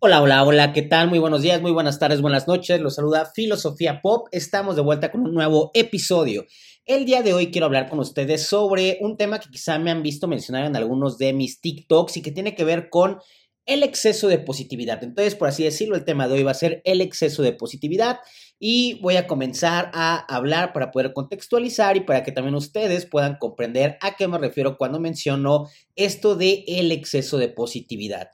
Hola, 0.00 0.22
hola, 0.22 0.44
hola, 0.44 0.72
¿qué 0.72 0.82
tal? 0.82 1.08
Muy 1.08 1.18
buenos 1.18 1.42
días, 1.42 1.60
muy 1.60 1.72
buenas 1.72 1.98
tardes, 1.98 2.20
buenas 2.20 2.46
noches. 2.46 2.80
Los 2.80 2.94
saluda 2.94 3.32
Filosofía 3.34 4.00
Pop. 4.00 4.28
Estamos 4.30 4.76
de 4.76 4.82
vuelta 4.82 5.10
con 5.10 5.22
un 5.22 5.34
nuevo 5.34 5.72
episodio. 5.74 6.46
El 6.84 7.04
día 7.04 7.24
de 7.24 7.34
hoy 7.34 7.50
quiero 7.50 7.66
hablar 7.66 7.88
con 7.88 7.98
ustedes 7.98 8.46
sobre 8.46 8.98
un 9.00 9.16
tema 9.16 9.40
que 9.40 9.50
quizá 9.50 9.76
me 9.80 9.90
han 9.90 10.04
visto 10.04 10.28
mencionar 10.28 10.66
en 10.66 10.76
algunos 10.76 11.18
de 11.18 11.32
mis 11.32 11.60
TikToks 11.60 12.16
y 12.16 12.22
que 12.22 12.30
tiene 12.30 12.54
que 12.54 12.62
ver 12.62 12.90
con 12.90 13.18
el 13.66 13.82
exceso 13.82 14.28
de 14.28 14.38
positividad. 14.38 15.02
Entonces, 15.02 15.34
por 15.34 15.48
así 15.48 15.64
decirlo, 15.64 15.96
el 15.96 16.04
tema 16.04 16.28
de 16.28 16.34
hoy 16.34 16.42
va 16.44 16.52
a 16.52 16.54
ser 16.54 16.80
el 16.84 17.00
exceso 17.00 17.42
de 17.42 17.52
positividad 17.52 18.20
y 18.60 19.00
voy 19.02 19.16
a 19.16 19.26
comenzar 19.26 19.90
a 19.94 20.16
hablar 20.34 20.72
para 20.72 20.92
poder 20.92 21.12
contextualizar 21.12 21.96
y 21.96 22.00
para 22.00 22.22
que 22.22 22.30
también 22.30 22.54
ustedes 22.54 23.04
puedan 23.04 23.36
comprender 23.36 23.98
a 24.00 24.14
qué 24.14 24.28
me 24.28 24.38
refiero 24.38 24.78
cuando 24.78 25.00
menciono 25.00 25.66
esto 25.96 26.36
de 26.36 26.64
el 26.68 26.92
exceso 26.92 27.36
de 27.36 27.48
positividad. 27.48 28.30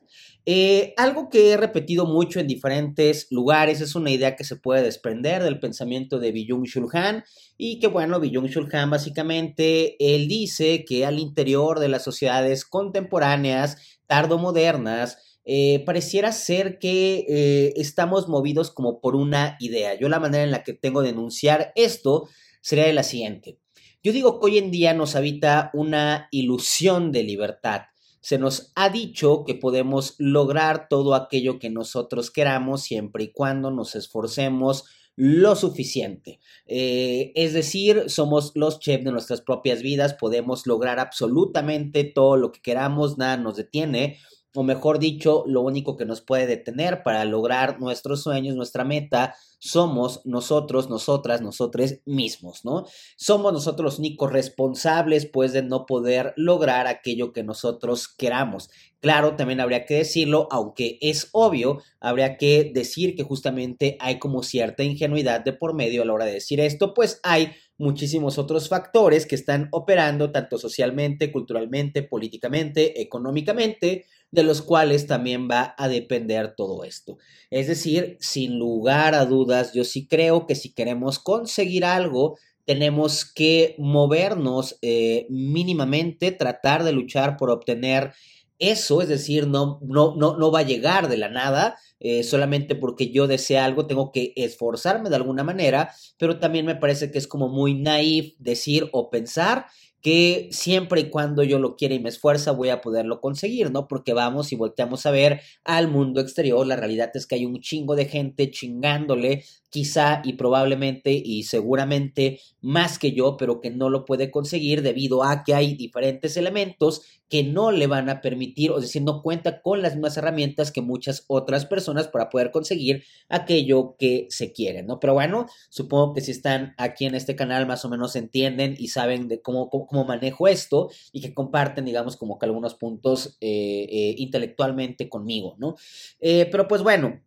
Eh, 0.46 0.92
algo 0.98 1.30
que 1.30 1.52
he 1.52 1.56
repetido 1.56 2.04
mucho 2.04 2.38
en 2.38 2.46
diferentes 2.46 3.28
lugares 3.30 3.80
es 3.80 3.94
una 3.94 4.10
idea 4.10 4.36
que 4.36 4.44
se 4.44 4.56
puede 4.56 4.82
desprender 4.82 5.42
del 5.42 5.58
pensamiento 5.58 6.18
de 6.18 6.34
Byung-Chul 6.34 6.90
Han 6.92 7.24
y 7.56 7.78
que 7.78 7.86
bueno, 7.86 8.20
Byung-Chul 8.20 8.68
Han 8.74 8.90
básicamente, 8.90 9.96
él 9.98 10.28
dice 10.28 10.84
que 10.84 11.06
al 11.06 11.18
interior 11.18 11.80
de 11.80 11.88
las 11.88 12.04
sociedades 12.04 12.66
contemporáneas, 12.66 13.78
tardomodernas, 14.06 15.40
eh, 15.46 15.82
pareciera 15.86 16.32
ser 16.32 16.78
que 16.78 17.24
eh, 17.28 17.72
estamos 17.76 18.28
movidos 18.28 18.70
como 18.70 19.00
por 19.00 19.16
una 19.16 19.56
idea. 19.60 19.95
Yo 19.98 20.08
la 20.10 20.20
manera 20.20 20.45
en 20.45 20.50
la 20.50 20.62
que 20.62 20.74
tengo 20.74 21.02
de 21.02 21.10
enunciar 21.10 21.72
esto 21.74 22.28
sería 22.60 22.90
la 22.92 23.02
siguiente. 23.02 23.58
Yo 24.02 24.12
digo 24.12 24.38
que 24.38 24.46
hoy 24.46 24.58
en 24.58 24.70
día 24.70 24.92
nos 24.92 25.16
habita 25.16 25.70
una 25.72 26.28
ilusión 26.30 27.12
de 27.12 27.23
libertad. 27.23 27.82
Se 28.24 28.38
nos 28.38 28.72
ha 28.74 28.88
dicho 28.88 29.44
que 29.44 29.54
podemos 29.54 30.14
lograr 30.16 30.88
todo 30.88 31.14
aquello 31.14 31.58
que 31.58 31.68
nosotros 31.68 32.30
queramos 32.30 32.80
siempre 32.80 33.24
y 33.24 33.32
cuando 33.32 33.70
nos 33.70 33.94
esforcemos 33.96 34.86
lo 35.14 35.54
suficiente. 35.56 36.40
Eh, 36.66 37.32
es 37.34 37.52
decir, 37.52 38.04
somos 38.08 38.52
los 38.54 38.80
chefs 38.80 39.04
de 39.04 39.12
nuestras 39.12 39.42
propias 39.42 39.82
vidas, 39.82 40.14
podemos 40.14 40.66
lograr 40.66 41.00
absolutamente 41.00 42.02
todo 42.02 42.38
lo 42.38 42.50
que 42.50 42.62
queramos, 42.62 43.18
nada 43.18 43.36
nos 43.36 43.56
detiene 43.56 44.16
o 44.55 44.63
mejor 44.63 44.99
dicho, 44.99 45.45
lo 45.47 45.63
único 45.63 45.97
que 45.97 46.05
nos 46.07 46.21
puede 46.21 46.47
detener 46.47 47.02
para 47.02 47.24
lograr 47.24 47.80
nuestros 47.80 48.23
sueños, 48.23 48.55
nuestra 48.55 48.85
meta, 48.85 49.35
somos 49.59 50.21
nosotros, 50.24 50.88
nosotras, 50.88 51.41
nosotros 51.41 51.95
mismos, 52.05 52.65
¿no? 52.65 52.85
Somos 53.16 53.52
nosotros 53.52 53.85
los 53.85 53.99
únicos 53.99 54.30
responsables, 54.30 55.27
pues, 55.27 55.52
de 55.52 55.63
no 55.63 55.87
poder 55.87 56.35
lograr 56.37 56.87
aquello 56.87 57.32
que 57.32 57.43
nosotros 57.43 58.07
queramos. 58.09 58.71
Claro, 59.01 59.37
también 59.37 59.60
habría 59.60 59.87
que 59.87 59.97
decirlo, 59.97 60.49
aunque 60.51 60.99
es 61.01 61.29
obvio, 61.32 61.82
habría 61.99 62.37
que 62.37 62.71
decir 62.73 63.16
que 63.16 63.23
justamente 63.23 63.97
hay 64.00 64.19
como 64.19 64.43
cierta 64.43 64.82
ingenuidad 64.82 65.41
de 65.44 65.53
por 65.53 65.75
medio 65.75 66.03
a 66.03 66.05
la 66.05 66.12
hora 66.12 66.25
de 66.27 66.34
decir 66.34 66.60
esto, 66.60 66.94
pues 66.94 67.21
hay 67.22 67.53
muchísimos 67.77 68.38
otros 68.38 68.69
factores 68.69 69.27
que 69.27 69.34
están 69.34 69.69
operando 69.72 70.31
tanto 70.31 70.59
socialmente, 70.59 71.32
culturalmente, 71.32 72.03
políticamente, 72.03 73.00
económicamente, 73.03 74.06
de 74.34 74.43
los 74.43 74.62
cuales 74.62 75.06
también 75.06 75.49
va 75.49 75.75
a 75.78 75.88
depender 75.88 76.54
todo 76.56 76.84
esto. 76.84 77.19
Es 77.50 77.69
decir, 77.69 78.16
sin 78.21 78.59
lugar 78.59 79.15
a 79.15 79.25
dudas, 79.25 79.72
yo 79.72 79.84
sí 79.84 80.06
creo 80.06 80.47
que 80.47 80.54
si 80.54 80.75
queremos 80.75 81.19
conseguir 81.19 81.84
algo, 81.84 82.37
tenemos 82.65 83.25
que 83.25 83.76
movernos 83.78 84.78
eh, 84.82 85.26
mínimamente, 85.31 86.32
tratar 86.32 86.82
de 86.82 86.93
luchar 86.93 87.37
por 87.37 87.50
obtener 87.50 88.12
eso, 88.59 89.03
es 89.03 89.09
decir, 89.09 89.47
no, 89.49 89.81
no, 89.82 90.15
no, 90.16 90.37
no 90.37 90.50
va 90.50 90.60
a 90.60 90.65
llegar 90.65 91.09
de 91.09 91.16
la 91.16 91.28
nada, 91.28 91.76
eh, 92.00 92.22
solamente 92.22 92.75
porque 92.75 93.10
yo 93.10 93.26
desee 93.26 93.58
algo, 93.58 93.87
tengo 93.87 94.12
que 94.12 94.32
esforzarme 94.37 95.10
de 95.10 95.16
alguna 95.16 95.44
manera, 95.44 95.92
pero 96.19 96.38
también 96.38 96.64
me 96.66 96.76
parece 96.76 97.10
que 97.10 97.19
es 97.19 97.26
como 97.26 97.48
muy 97.48 97.75
naif 97.75 98.34
decir 98.38 98.88
o 98.92 99.10
pensar 99.10 99.66
que 100.04 100.50
siempre 100.53 101.00
y 101.00 101.09
cuando 101.09 101.42
yo 101.42 101.59
lo 101.59 101.76
quiera 101.76 101.94
y 101.94 101.98
me 101.98 102.10
esfuerza 102.10 102.53
voy 102.53 102.69
a 102.69 102.82
poderlo 102.82 103.22
conseguir, 103.22 103.70
¿no? 103.70 103.88
Porque 103.88 104.12
vamos 104.12 104.53
y 104.53 104.56
volteamos 104.56 105.06
a 105.06 105.10
ver 105.10 105.41
al 105.65 105.88
mundo 105.88 106.20
exterior, 106.20 106.66
la 106.66 106.76
realidad 106.76 107.10
es 107.15 107.26
que 107.26 107.37
hay 107.37 107.47
un 107.47 107.59
chingo 107.62 107.97
de 107.97 108.04
gente 108.04 108.50
chingándole, 108.50 109.44
quizá 109.70 110.20
y 110.22 110.34
probablemente 110.34 111.10
y 111.10 111.44
seguramente 111.44 112.38
más 112.60 112.98
que 112.98 113.12
yo, 113.12 113.38
pero 113.38 113.62
que 113.62 113.70
no 113.70 113.88
lo 113.88 114.04
puede 114.04 114.31
conseguir 114.31 114.82
debido 114.82 115.25
a 115.25 115.43
que 115.43 115.54
hay 115.54 115.75
diferentes 115.75 116.37
elementos 116.37 117.00
que 117.28 117.43
no 117.43 117.72
le 117.72 117.87
van 117.87 118.09
a 118.10 118.20
permitir, 118.20 118.70
o 118.70 118.81
decir, 118.81 119.03
no 119.03 119.22
cuenta 119.22 119.60
con 119.62 119.82
las 119.82 119.94
mismas 119.94 120.16
herramientas 120.16 120.70
que 120.70 120.82
muchas 120.82 121.25
otras 121.26 121.66
personas 121.66 122.06
para 122.06 122.28
poder 122.28 122.50
conseguir 122.50 123.03
aquello 123.28 123.97
que 123.98 124.26
se 124.31 124.53
quiere, 124.53 124.82
¿no? 124.82 125.00
Pero 125.00 125.14
bueno, 125.14 125.47
supongo 125.70 126.14
que 126.14 126.20
si 126.20 126.31
están 126.31 126.75
aquí 126.76 127.06
en 127.06 127.14
este 127.14 127.34
canal 127.34 127.66
más 127.66 127.84
o 127.84 127.88
menos 127.88 128.14
entienden 128.14 128.76
y 128.78 128.88
saben 128.88 129.26
de 129.26 129.41
cómo, 129.43 129.70
cómo, 129.70 129.87
manejo 130.03 130.49
esto 130.49 130.91
y 131.12 131.21
que 131.21 131.32
comparten, 131.32 131.84
digamos, 131.84 132.16
como 132.16 132.37
que 132.37 132.47
algunos 132.47 132.75
puntos 132.75 133.37
eh, 133.41 133.87
eh, 133.88 134.15
intelectualmente 134.19 135.09
conmigo, 135.09 135.55
¿no? 135.59 135.77
Eh, 136.19 136.49
pero 136.50 136.66
pues 136.66 136.82
bueno, 136.82 137.22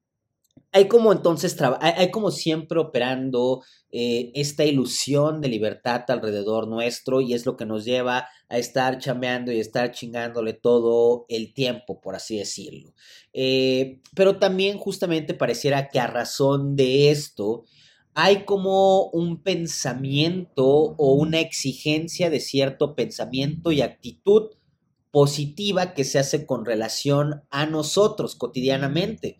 hay 0.73 0.89
como 0.89 1.13
entonces, 1.13 1.55
hay 1.79 2.11
como 2.11 2.29
siempre 2.29 2.79
operando 2.79 3.63
esta 3.89 4.65
ilusión 4.65 5.39
de 5.39 5.47
libertad 5.47 6.03
alrededor 6.09 6.67
nuestro 6.67 7.21
y 7.21 7.33
es 7.33 7.45
lo 7.45 7.55
que 7.55 7.65
nos 7.65 7.85
lleva 7.85 8.27
a 8.49 8.57
estar 8.57 8.99
chambeando 8.99 9.51
y 9.51 9.59
estar 9.59 9.91
chingándole 9.91 10.53
todo 10.53 11.25
el 11.29 11.53
tiempo, 11.53 12.01
por 12.01 12.15
así 12.15 12.37
decirlo. 12.37 12.93
Pero 13.33 14.39
también 14.39 14.77
justamente 14.77 15.33
pareciera 15.33 15.87
que 15.87 15.99
a 15.99 16.07
razón 16.07 16.75
de 16.75 17.11
esto 17.11 17.63
hay 18.19 18.45
como 18.45 19.09
un 19.09 19.43
pensamiento 19.43 20.65
o 20.65 21.13
una 21.13 21.39
exigencia 21.39 22.31
de 22.31 22.39
cierto 22.39 22.95
pensamiento 22.95 23.71
y 23.71 23.81
actitud 23.81 24.53
positiva 25.11 25.93
que 25.93 26.03
se 26.03 26.17
hace 26.17 26.47
con 26.47 26.65
relación 26.65 27.43
a 27.51 27.67
nosotros 27.67 28.35
cotidianamente. 28.35 29.37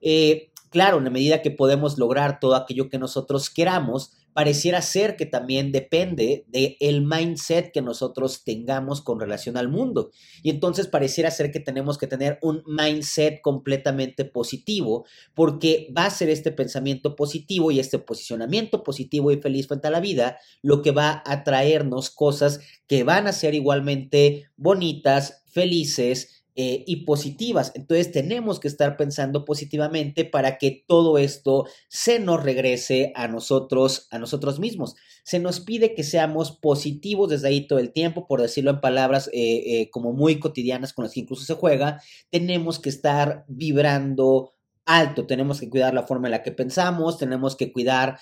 Eh, 0.00 0.50
Claro, 0.70 0.98
en 0.98 1.04
la 1.04 1.10
medida 1.10 1.42
que 1.42 1.50
podemos 1.50 1.98
lograr 1.98 2.38
todo 2.38 2.54
aquello 2.54 2.88
que 2.88 2.98
nosotros 2.98 3.50
queramos, 3.50 4.12
pareciera 4.40 4.80
ser 4.80 5.16
que 5.16 5.26
también 5.26 5.70
depende 5.70 6.46
del 6.48 6.74
el 6.80 7.02
mindset 7.02 7.72
que 7.72 7.82
nosotros 7.82 8.42
tengamos 8.42 9.02
con 9.02 9.20
relación 9.20 9.58
al 9.58 9.68
mundo. 9.68 10.12
Y 10.42 10.48
entonces 10.48 10.86
pareciera 10.86 11.30
ser 11.30 11.50
que 11.50 11.60
tenemos 11.60 11.98
que 11.98 12.06
tener 12.06 12.38
un 12.40 12.62
mindset 12.64 13.42
completamente 13.42 14.24
positivo, 14.24 15.04
porque 15.34 15.92
va 15.94 16.06
a 16.06 16.10
ser 16.10 16.30
este 16.30 16.52
pensamiento 16.52 17.16
positivo 17.16 17.70
y 17.70 17.80
este 17.80 17.98
posicionamiento 17.98 18.82
positivo 18.82 19.30
y 19.30 19.42
feliz 19.42 19.68
frente 19.68 19.88
a 19.88 19.90
la 19.90 20.00
vida 20.00 20.38
lo 20.62 20.80
que 20.80 20.92
va 20.92 21.22
a 21.26 21.44
traernos 21.44 22.08
cosas 22.08 22.60
que 22.86 23.04
van 23.04 23.26
a 23.26 23.34
ser 23.34 23.54
igualmente 23.54 24.48
bonitas, 24.56 25.42
felices, 25.48 26.39
eh, 26.62 26.84
y 26.86 27.06
positivas. 27.06 27.72
Entonces 27.74 28.12
tenemos 28.12 28.60
que 28.60 28.68
estar 28.68 28.98
pensando 28.98 29.46
positivamente 29.46 30.26
para 30.26 30.58
que 30.58 30.84
todo 30.86 31.16
esto 31.16 31.64
se 31.88 32.18
nos 32.18 32.42
regrese 32.42 33.12
a 33.14 33.28
nosotros, 33.28 34.08
a 34.10 34.18
nosotros 34.18 34.58
mismos. 34.58 34.94
Se 35.24 35.38
nos 35.38 35.60
pide 35.60 35.94
que 35.94 36.04
seamos 36.04 36.52
positivos 36.52 37.30
desde 37.30 37.48
ahí 37.48 37.66
todo 37.66 37.78
el 37.78 37.94
tiempo, 37.94 38.26
por 38.26 38.42
decirlo 38.42 38.72
en 38.72 38.82
palabras 38.82 39.28
eh, 39.28 39.32
eh, 39.32 39.90
como 39.90 40.12
muy 40.12 40.38
cotidianas 40.38 40.92
con 40.92 41.04
las 41.04 41.14
que 41.14 41.20
incluso 41.20 41.44
se 41.44 41.54
juega. 41.54 42.02
Tenemos 42.28 42.78
que 42.78 42.90
estar 42.90 43.46
vibrando 43.48 44.52
alto, 44.84 45.26
tenemos 45.26 45.60
que 45.60 45.70
cuidar 45.70 45.94
la 45.94 46.02
forma 46.02 46.26
en 46.28 46.32
la 46.32 46.42
que 46.42 46.52
pensamos, 46.52 47.16
tenemos 47.16 47.56
que 47.56 47.72
cuidar 47.72 48.18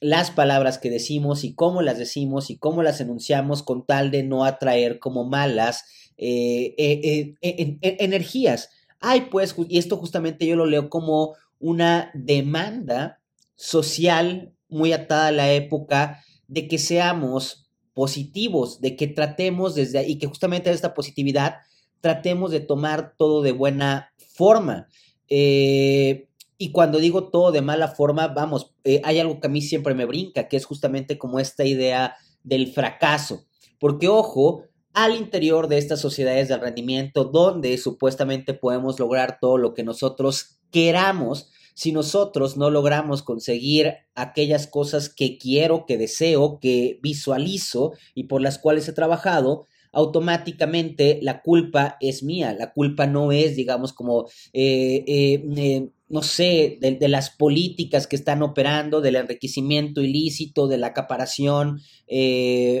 las 0.00 0.30
palabras 0.32 0.78
que 0.78 0.90
decimos 0.90 1.44
y 1.44 1.54
cómo 1.54 1.80
las 1.80 1.96
decimos 1.96 2.50
y 2.50 2.58
cómo 2.58 2.82
las 2.82 3.00
enunciamos 3.00 3.62
con 3.62 3.86
tal 3.86 4.10
de 4.10 4.24
no 4.24 4.44
atraer 4.44 4.98
como 4.98 5.24
malas 5.24 5.84
eh, 6.18 6.74
eh, 6.78 7.34
eh, 7.42 7.96
energías. 8.00 8.70
Hay 9.00 9.22
pues, 9.22 9.54
y 9.68 9.78
esto 9.78 9.96
justamente 9.96 10.46
yo 10.46 10.56
lo 10.56 10.66
leo 10.66 10.88
como 10.88 11.34
una 11.58 12.10
demanda 12.14 13.20
social 13.54 14.52
muy 14.68 14.92
atada 14.92 15.28
a 15.28 15.32
la 15.32 15.52
época 15.52 16.24
de 16.48 16.68
que 16.68 16.78
seamos 16.78 17.68
positivos, 17.92 18.80
de 18.80 18.96
que 18.96 19.06
tratemos 19.06 19.74
desde 19.74 19.98
ahí, 19.98 20.18
que 20.18 20.26
justamente 20.26 20.70
esta 20.70 20.94
positividad 20.94 21.56
tratemos 22.00 22.50
de 22.50 22.60
tomar 22.60 23.14
todo 23.16 23.42
de 23.42 23.52
buena 23.52 24.12
forma. 24.34 24.88
y 25.28 26.72
cuando 26.72 26.98
digo 26.98 27.28
todo 27.28 27.52
de 27.52 27.60
mala 27.60 27.88
forma, 27.88 28.28
vamos, 28.28 28.74
hay 29.04 29.18
algo 29.18 29.40
que 29.40 29.46
a 29.46 29.50
mí 29.50 29.60
siempre 29.60 29.94
me 29.94 30.06
brinca, 30.06 30.48
que 30.48 30.56
es 30.56 30.64
justamente 30.64 31.18
como 31.18 31.40
esta 31.40 31.64
idea 31.64 32.16
del 32.42 32.72
fracaso. 32.72 33.44
Porque, 33.78 34.08
ojo, 34.08 34.64
al 34.96 35.14
interior 35.14 35.68
de 35.68 35.76
estas 35.76 36.00
sociedades 36.00 36.48
de 36.48 36.56
rendimiento 36.56 37.24
donde 37.24 37.76
supuestamente 37.76 38.54
podemos 38.54 38.98
lograr 38.98 39.36
todo 39.38 39.58
lo 39.58 39.74
que 39.74 39.84
nosotros 39.84 40.58
queramos. 40.70 41.50
Si 41.74 41.92
nosotros 41.92 42.56
no 42.56 42.70
logramos 42.70 43.22
conseguir 43.22 43.92
aquellas 44.14 44.66
cosas 44.66 45.10
que 45.10 45.36
quiero, 45.36 45.84
que 45.84 45.98
deseo, 45.98 46.58
que 46.60 46.98
visualizo 47.02 47.92
y 48.14 48.24
por 48.24 48.40
las 48.40 48.58
cuales 48.58 48.88
he 48.88 48.94
trabajado, 48.94 49.66
automáticamente 49.92 51.18
la 51.20 51.42
culpa 51.42 51.98
es 52.00 52.22
mía, 52.22 52.56
la 52.58 52.72
culpa 52.72 53.06
no 53.06 53.32
es, 53.32 53.54
digamos, 53.54 53.92
como, 53.92 54.26
eh, 54.54 55.04
eh, 55.06 55.44
eh, 55.56 55.88
no 56.08 56.22
sé, 56.22 56.78
de, 56.80 57.08
las 57.08 57.28
políticas 57.28 58.06
que 58.06 58.16
están 58.16 58.42
operando, 58.42 59.02
del 59.02 59.16
enriquecimiento 59.16 60.00
ilícito, 60.00 60.68
de 60.68 60.78
la 60.78 60.88
acaparación 60.88 61.80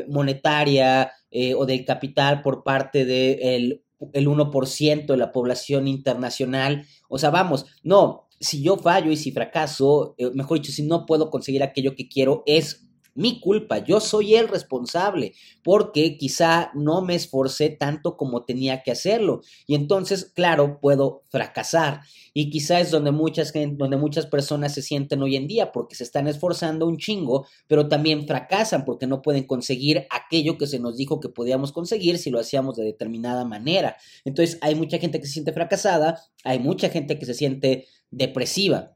monetaria 0.08 1.10
o 1.56 1.66
del 1.66 1.84
capital 1.84 2.42
por 2.42 2.62
parte 2.62 3.04
del 3.04 3.82
el 4.12 4.28
1% 4.28 5.06
de 5.06 5.16
la 5.16 5.32
población 5.32 5.88
internacional. 5.88 6.84
O 7.08 7.18
sea, 7.18 7.30
vamos, 7.30 7.66
no, 7.82 8.28
si 8.40 8.62
yo 8.62 8.76
fallo 8.76 9.10
y 9.10 9.16
si 9.16 9.32
fracaso, 9.32 10.14
mejor 10.34 10.58
dicho, 10.58 10.72
si 10.72 10.82
no 10.82 11.06
puedo 11.06 11.30
conseguir 11.30 11.62
aquello 11.62 11.94
que 11.94 12.08
quiero, 12.08 12.42
es 12.46 12.85
mi 13.16 13.40
culpa, 13.40 13.78
yo 13.78 14.00
soy 14.00 14.34
el 14.34 14.48
responsable, 14.48 15.32
porque 15.62 16.16
quizá 16.16 16.70
no 16.74 17.02
me 17.02 17.14
esforcé 17.14 17.70
tanto 17.70 18.16
como 18.16 18.44
tenía 18.44 18.82
que 18.82 18.92
hacerlo. 18.92 19.40
Y 19.66 19.74
entonces, 19.74 20.32
claro, 20.34 20.78
puedo 20.80 21.22
fracasar. 21.30 22.02
Y 22.34 22.50
quizá 22.50 22.80
es 22.80 22.90
donde 22.90 23.12
muchas, 23.12 23.52
donde 23.54 23.96
muchas 23.96 24.26
personas 24.26 24.74
se 24.74 24.82
sienten 24.82 25.22
hoy 25.22 25.36
en 25.36 25.46
día, 25.46 25.72
porque 25.72 25.94
se 25.94 26.04
están 26.04 26.28
esforzando 26.28 26.86
un 26.86 26.98
chingo, 26.98 27.46
pero 27.66 27.88
también 27.88 28.26
fracasan 28.26 28.84
porque 28.84 29.06
no 29.06 29.22
pueden 29.22 29.44
conseguir 29.44 30.06
aquello 30.10 30.58
que 30.58 30.66
se 30.66 30.78
nos 30.78 30.96
dijo 30.96 31.18
que 31.18 31.28
podíamos 31.28 31.72
conseguir 31.72 32.18
si 32.18 32.30
lo 32.30 32.38
hacíamos 32.38 32.76
de 32.76 32.84
determinada 32.84 33.44
manera. 33.44 33.96
Entonces, 34.24 34.58
hay 34.60 34.74
mucha 34.74 34.98
gente 34.98 35.18
que 35.20 35.26
se 35.26 35.32
siente 35.32 35.52
fracasada, 35.52 36.20
hay 36.44 36.58
mucha 36.58 36.90
gente 36.90 37.18
que 37.18 37.26
se 37.26 37.34
siente 37.34 37.86
depresiva. 38.10 38.92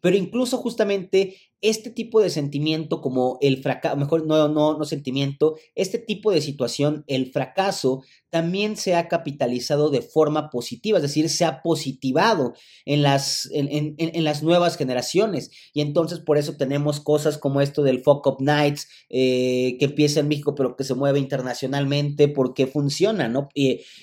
Pero 0.00 0.16
incluso 0.16 0.58
justamente 0.58 1.36
este 1.62 1.90
tipo 1.90 2.20
de 2.20 2.28
sentimiento 2.28 3.00
como 3.00 3.38
el 3.40 3.62
fracaso, 3.62 3.96
mejor 3.96 4.26
no, 4.26 4.48
no, 4.48 4.76
no 4.76 4.84
sentimiento, 4.84 5.56
este 5.76 5.98
tipo 5.98 6.32
de 6.32 6.40
situación, 6.40 7.04
el 7.06 7.30
fracaso, 7.30 8.02
también 8.30 8.76
se 8.76 8.96
ha 8.96 9.08
capitalizado 9.08 9.90
de 9.90 10.02
forma 10.02 10.50
positiva, 10.50 10.98
es 10.98 11.02
decir, 11.02 11.28
se 11.28 11.44
ha 11.44 11.62
positivado 11.62 12.54
en 12.84 13.02
las, 13.02 13.48
en, 13.52 13.94
en, 13.98 14.24
las 14.24 14.42
nuevas 14.42 14.76
generaciones. 14.76 15.50
Y 15.72 15.82
entonces 15.82 16.18
por 16.18 16.38
eso 16.38 16.56
tenemos 16.56 16.98
cosas 16.98 17.38
como 17.38 17.60
esto 17.60 17.82
del 17.82 18.00
Fuck 18.02 18.26
Up 18.26 18.36
Nights, 18.40 18.88
eh, 19.10 19.76
que 19.78 19.84
empieza 19.84 20.20
en 20.20 20.28
México 20.28 20.54
pero 20.54 20.76
que 20.76 20.84
se 20.84 20.94
mueve 20.94 21.18
internacionalmente 21.18 22.26
porque 22.26 22.66
funciona, 22.66 23.28
¿no? 23.28 23.50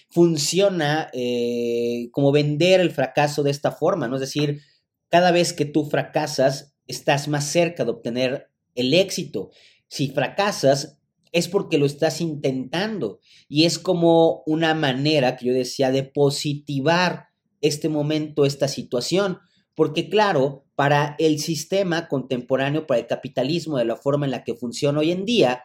funciona 0.10 1.10
eh, 1.12 2.10
como 2.12 2.32
vender 2.32 2.80
el 2.80 2.92
fracaso 2.92 3.44
de 3.44 3.52
esta 3.52 3.72
forma, 3.72 4.08
¿no? 4.08 4.16
Es 4.16 4.22
decir, 4.22 4.62
cada 5.10 5.32
vez 5.32 5.54
que 5.54 5.66
tú 5.66 5.90
fracasas, 5.90 6.69
estás 6.90 7.30
más 7.30 7.46
cerca 7.46 7.86
de 7.86 7.92
obtener 7.92 8.50
el 8.76 8.94
éxito. 8.94 9.52
Si 9.88 10.10
fracasas, 10.10 11.00
es 11.32 11.48
porque 11.48 11.78
lo 11.78 11.86
estás 11.86 12.20
intentando. 12.20 13.20
Y 13.48 13.66
es 13.66 13.80
como 13.80 14.44
una 14.46 14.74
manera 14.74 15.38
que 15.38 15.46
yo 15.46 15.54
decía 15.54 15.92
de 15.92 16.04
positivar 16.04 17.28
este 17.62 17.88
momento, 17.88 18.46
esta 18.46 18.68
situación, 18.68 19.40
porque 19.76 20.10
claro, 20.10 20.66
para 20.76 21.16
el 21.20 21.40
sistema 21.40 22.08
contemporáneo, 22.08 22.88
para 22.88 23.00
el 23.00 23.08
capitalismo 23.08 23.78
de 23.78 23.86
la 23.86 23.96
forma 23.96 24.26
en 24.26 24.32
la 24.32 24.44
que 24.44 24.56
funciona 24.56 25.00
hoy 25.00 25.12
en 25.12 25.26
día, 25.26 25.64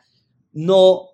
no 0.53 1.09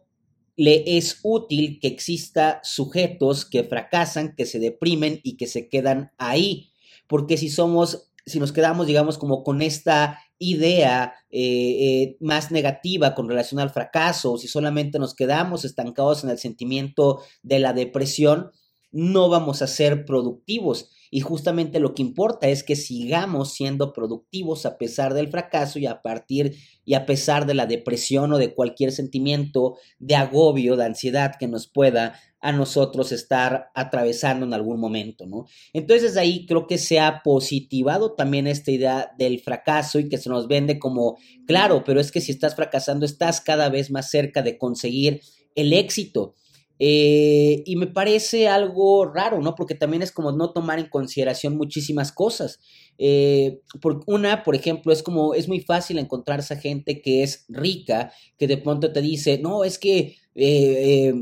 le 0.57 0.99
es 0.99 1.21
útil 1.23 1.79
que 1.81 1.89
exista 1.89 2.61
sujetos 2.63 3.45
que 3.47 3.65
fracasan, 3.65 4.35
que 4.35 4.45
se 4.45 4.59
deprimen 4.59 5.21
y 5.23 5.37
que 5.37 5.47
se 5.47 5.69
quedan 5.69 6.13
ahí, 6.19 6.71
porque 7.07 7.37
si 7.37 7.49
somos 7.49 8.10
si 8.27 8.41
nos 8.41 8.53
quedamos, 8.53 8.87
digamos, 8.87 9.19
como 9.19 9.43
con 9.43 9.63
esta 9.63 10.19
idea 10.39 11.15
eh, 11.31 11.41
eh, 11.41 12.17
más 12.21 12.51
negativa 12.51 13.15
con 13.15 13.29
relación 13.29 13.61
al 13.61 13.71
fracaso, 13.71 14.33
o 14.33 14.39
si 14.39 14.49
solamente 14.49 14.99
nos 14.99 15.15
quedamos 15.15 15.65
estancados 15.65 16.25
en 16.25 16.31
el 16.31 16.39
sentimiento 16.39 17.23
de 17.43 17.59
la 17.59 17.73
depresión, 17.73 18.51
no 18.91 19.29
vamos 19.29 19.63
a 19.63 19.67
ser 19.67 20.05
productivos. 20.05 20.91
Y 21.11 21.21
justamente 21.21 21.81
lo 21.81 21.95
que 21.95 22.03
importa 22.03 22.49
es 22.49 22.63
que 22.63 22.77
sigamos 22.77 23.53
siendo 23.53 23.93
productivos 23.93 24.65
a 24.65 24.79
pesar 24.79 25.13
del 25.13 25.29
fracaso 25.29 25.79
y 25.79 25.87
a 25.87 26.03
partir 26.03 26.57
y 26.85 26.95
a 26.95 27.05
pesar 27.05 27.47
de 27.47 27.55
la 27.55 27.67
depresión 27.67 28.33
o 28.33 28.39
de 28.39 28.55
cualquier 28.55 28.93
sentimiento 28.93 29.77
de 29.99 30.15
agobio, 30.15 30.77
de 30.77 30.85
ansiedad 30.85 31.35
que 31.39 31.49
nos 31.49 31.67
pueda 31.67 32.19
a 32.41 32.53
nosotros 32.53 33.13
estar 33.13 33.71
atravesando 33.75 34.47
en 34.47 34.55
algún 34.55 34.81
momento, 34.81 35.27
¿no? 35.27 35.47
Entonces 35.75 36.17
ahí 36.17 36.47
creo 36.47 36.67
que 36.67 36.79
se 36.79 36.99
ha 36.99 37.23
positivado 37.23 38.15
también 38.15 38.47
esta 38.47 38.71
idea 38.71 39.13
del 39.19 39.41
fracaso 39.41 39.99
y 39.99 40.09
que 40.09 40.17
se 40.17 40.31
nos 40.31 40.49
vende 40.49 40.79
como, 40.79 41.19
claro, 41.47 41.85
pero 41.85 42.01
es 42.01 42.11
que 42.11 42.21
si 42.21 42.33
estás 42.33 42.55
fracasando 42.57 43.05
estás 43.05 43.41
cada 43.41 43.69
vez 43.69 43.91
más 43.91 44.11
cerca 44.11 44.43
de 44.43 44.57
conseguir 44.57 45.21
el 45.55 45.73
éxito. 45.73 46.35
Eh, 46.83 47.63
y 47.67 47.77
me 47.77 47.87
parece 47.87 48.49
algo 48.49 49.05
raro, 49.05 49.43
¿no? 49.43 49.55
Porque 49.55 49.75
también 49.75 50.03
es 50.03 50.13
como 50.13 50.33
no 50.33 50.51
tomar 50.55 50.79
en 50.79 50.89
consideración 50.89 51.59
muchísimas 51.59 52.11
cosas. 52.11 52.59
Eh, 52.97 53.61
por, 53.83 54.03
una, 54.07 54.43
por 54.43 54.57
ejemplo, 54.57 54.91
es 54.91 55.03
como, 55.03 55.35
es 55.35 55.47
muy 55.47 55.61
fácil 55.61 55.99
encontrar 55.99 56.41
esa 56.41 56.57
gente 56.57 57.03
que 57.03 57.23
es 57.23 57.45
rica, 57.49 58.13
que 58.39 58.47
de 58.47 58.57
pronto 58.57 58.93
te 58.95 59.03
dice, 59.03 59.39
no, 59.43 59.63
es 59.63 59.79
que 59.79 60.17
eh, 60.35 61.13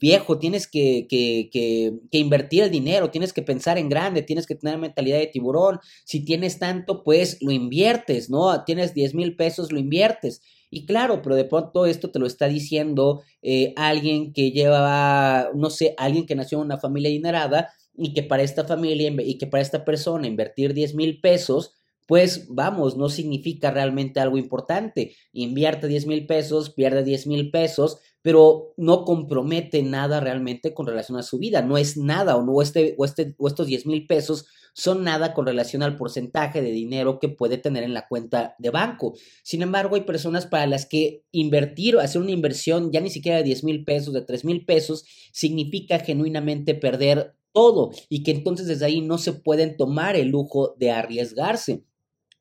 viejo, 0.00 0.38
tienes 0.38 0.68
que, 0.68 1.08
que, 1.08 1.48
que, 1.52 1.94
que, 2.12 2.18
invertir 2.18 2.62
el 2.62 2.70
dinero, 2.70 3.10
tienes 3.10 3.32
que 3.32 3.42
pensar 3.42 3.76
en 3.76 3.88
grande, 3.88 4.22
tienes 4.22 4.46
que 4.46 4.54
tener 4.54 4.78
mentalidad 4.78 5.18
de 5.18 5.26
tiburón. 5.26 5.80
Si 6.04 6.24
tienes 6.24 6.60
tanto, 6.60 7.02
pues 7.02 7.38
lo 7.42 7.50
inviertes, 7.50 8.30
¿no? 8.30 8.62
Tienes 8.62 8.94
10 8.94 9.14
mil 9.14 9.34
pesos, 9.34 9.72
lo 9.72 9.80
inviertes. 9.80 10.42
Y 10.70 10.86
claro, 10.86 11.22
pero 11.22 11.34
de 11.34 11.44
pronto 11.44 11.86
esto 11.86 12.10
te 12.10 12.18
lo 12.18 12.26
está 12.26 12.48
diciendo 12.48 13.22
eh, 13.42 13.72
alguien 13.76 14.32
que 14.32 14.50
lleva, 14.50 15.50
no 15.54 15.70
sé, 15.70 15.94
alguien 15.96 16.26
que 16.26 16.34
nació 16.34 16.58
en 16.58 16.64
una 16.64 16.78
familia 16.78 17.08
adinerada 17.08 17.70
y 17.96 18.12
que 18.14 18.22
para 18.22 18.42
esta 18.42 18.64
familia 18.64 19.12
y 19.18 19.38
que 19.38 19.46
para 19.46 19.62
esta 19.62 19.84
persona 19.84 20.26
invertir 20.26 20.74
10 20.74 20.94
mil 20.94 21.20
pesos, 21.20 21.74
pues 22.06 22.46
vamos, 22.48 22.96
no 22.96 23.08
significa 23.08 23.70
realmente 23.70 24.20
algo 24.20 24.38
importante. 24.38 25.14
Invierte 25.32 25.88
10 25.88 26.06
mil 26.06 26.26
pesos, 26.26 26.70
pierde 26.70 27.04
10 27.04 27.26
mil 27.26 27.50
pesos, 27.50 27.98
pero 28.22 28.72
no 28.76 29.04
compromete 29.04 29.82
nada 29.82 30.20
realmente 30.20 30.74
con 30.74 30.86
relación 30.86 31.18
a 31.18 31.22
su 31.22 31.38
vida. 31.38 31.60
No 31.60 31.76
es 31.76 31.96
nada 31.96 32.36
o, 32.36 32.42
no, 32.42 32.62
este, 32.62 32.94
o, 32.98 33.04
este, 33.04 33.34
o 33.38 33.48
estos 33.48 33.66
10 33.66 33.86
mil 33.86 34.06
pesos 34.06 34.46
son 34.78 35.02
nada 35.02 35.34
con 35.34 35.44
relación 35.44 35.82
al 35.82 35.96
porcentaje 35.96 36.62
de 36.62 36.70
dinero 36.70 37.18
que 37.18 37.28
puede 37.28 37.58
tener 37.58 37.82
en 37.82 37.94
la 37.94 38.06
cuenta 38.06 38.54
de 38.60 38.70
banco. 38.70 39.14
Sin 39.42 39.62
embargo, 39.62 39.96
hay 39.96 40.02
personas 40.02 40.46
para 40.46 40.68
las 40.68 40.86
que 40.86 41.24
invertir 41.32 41.96
o 41.96 42.00
hacer 42.00 42.22
una 42.22 42.30
inversión 42.30 42.92
ya 42.92 43.00
ni 43.00 43.10
siquiera 43.10 43.38
de 43.38 43.42
10 43.42 43.64
mil 43.64 43.84
pesos, 43.84 44.14
de 44.14 44.22
3 44.22 44.44
mil 44.44 44.64
pesos, 44.64 45.04
significa 45.32 45.98
genuinamente 45.98 46.76
perder 46.76 47.34
todo 47.52 47.90
y 48.08 48.22
que 48.22 48.30
entonces 48.30 48.68
desde 48.68 48.86
ahí 48.86 49.00
no 49.00 49.18
se 49.18 49.32
pueden 49.32 49.76
tomar 49.76 50.14
el 50.14 50.28
lujo 50.28 50.76
de 50.78 50.92
arriesgarse. 50.92 51.82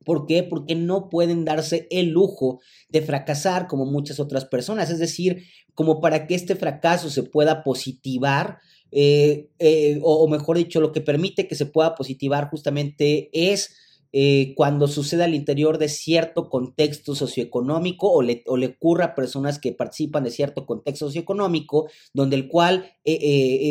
¿Por 0.06 0.28
qué? 0.28 0.44
Porque 0.44 0.76
no 0.76 1.10
pueden 1.10 1.44
darse 1.44 1.88
el 1.90 2.10
lujo 2.10 2.60
de 2.88 3.02
fracasar 3.02 3.66
como 3.66 3.88
muchas 3.88 4.20
otras 4.20 4.46
personas. 4.46 4.92
Es 4.92 5.00
decir, 5.00 5.46
como 5.74 6.02
para 6.02 6.28
que 6.28 6.36
este 6.36 6.56
fracaso 6.56 7.10
se 7.10 7.24
pueda 7.24 7.64
positivar, 7.64 8.60
eh, 8.92 9.50
eh, 9.60 10.00
o, 10.02 10.28
mejor 10.28 10.58
dicho, 10.58 10.80
lo 10.80 10.92
que 10.92 11.02
permite 11.02 11.48
que 11.48 11.56
se 11.56 11.66
pueda 11.66 11.96
positivar 11.96 12.50
justamente 12.50 13.30
es 13.34 13.76
eh, 14.14 14.54
cuando 14.56 14.88
sucede 14.88 15.26
al 15.26 15.36
interior 15.36 15.78
de 15.78 15.90
cierto 15.90 16.50
contexto 16.50 17.14
socioeconómico 17.14 18.10
o 18.10 18.22
le, 18.22 18.44
o 18.48 18.56
le 18.56 18.68
ocurra 18.68 19.06
a 19.06 19.16
personas 19.16 19.60
que 19.60 19.74
participan 19.74 20.24
de 20.24 20.32
cierto 20.32 20.66
contexto 20.66 21.08
socioeconómico, 21.08 21.90
donde 22.14 22.38
el 22.38 22.48
cual, 22.48 22.94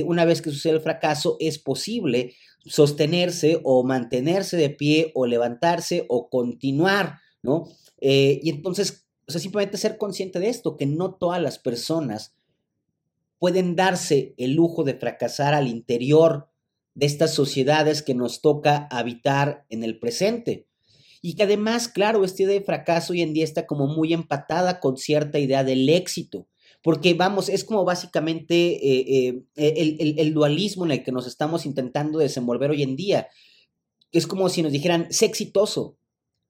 una 0.05 0.25
vez 0.25 0.43
que 0.43 0.51
sucede 0.51 0.75
el 0.75 0.81
fracaso, 0.81 1.37
es 1.41 1.59
posible 1.59 2.35
sostenerse 2.65 3.61
o 3.63 3.83
mantenerse 3.85 4.57
de 4.57 4.71
pie 4.71 5.13
o 5.15 5.27
levantarse 5.27 6.05
o 6.09 6.29
continuar, 6.29 7.21
¿no? 7.43 7.69
y 7.99 8.51
entonces, 8.51 9.07
o 9.27 9.33
sea, 9.33 9.41
simplemente 9.41 9.79
ser 9.79 9.97
consciente 9.97 10.39
de 10.39 10.51
esto, 10.51 10.77
que 10.77 10.85
no 10.85 11.15
todas 11.15 11.41
las 11.41 11.59
personas 11.59 12.37
pueden 13.39 13.77
darse 13.77 14.35
el 14.39 14.55
lujo 14.55 14.85
de 14.85 14.95
fracasar 14.95 15.55
al 15.55 15.69
interior 15.69 16.49
de 16.95 17.07
estas 17.07 17.35
sociedades 17.35 18.03
que 18.03 18.15
nos 18.15 18.41
toca 18.41 18.89
habitar 18.91 19.67
en 19.69 19.85
el 19.85 19.99
presente. 19.99 20.67
Y 21.21 21.35
que 21.35 21.43
además, 21.43 21.89
claro, 21.89 22.25
esta 22.25 22.43
idea 22.43 22.59
de 22.59 22.65
fracaso 22.65 23.13
hoy 23.13 23.21
en 23.21 23.35
día 23.35 23.45
está 23.45 23.67
como 23.67 23.87
muy 23.87 24.13
empatada 24.13 24.81
con 24.81 24.97
cierta 24.97 25.39
idea 25.39 25.65
del 25.65 25.89
éxito. 25.89 26.49
Porque 26.83 27.15
vamos, 27.15 27.49
es 27.49 27.65
como 27.65 27.85
básicamente 27.85 28.55
eh, 28.55 29.45
eh, 29.57 29.97
el, 29.99 30.19
el 30.19 30.35
dualismo 30.35 30.85
en 30.85 30.93
el 30.93 31.03
que 31.03 31.13
nos 31.13 31.27
estamos 31.27 31.67
intentando 31.67 32.19
desenvolver 32.19 32.71
hoy 32.71 32.83
en 32.83 32.97
día. 32.97 33.29
Es 34.13 34.27
como 34.27 34.49
si 34.49 34.63
nos 34.63 34.73
dijeran, 34.73 35.09
sé 35.11 35.27
exitoso, 35.27 35.99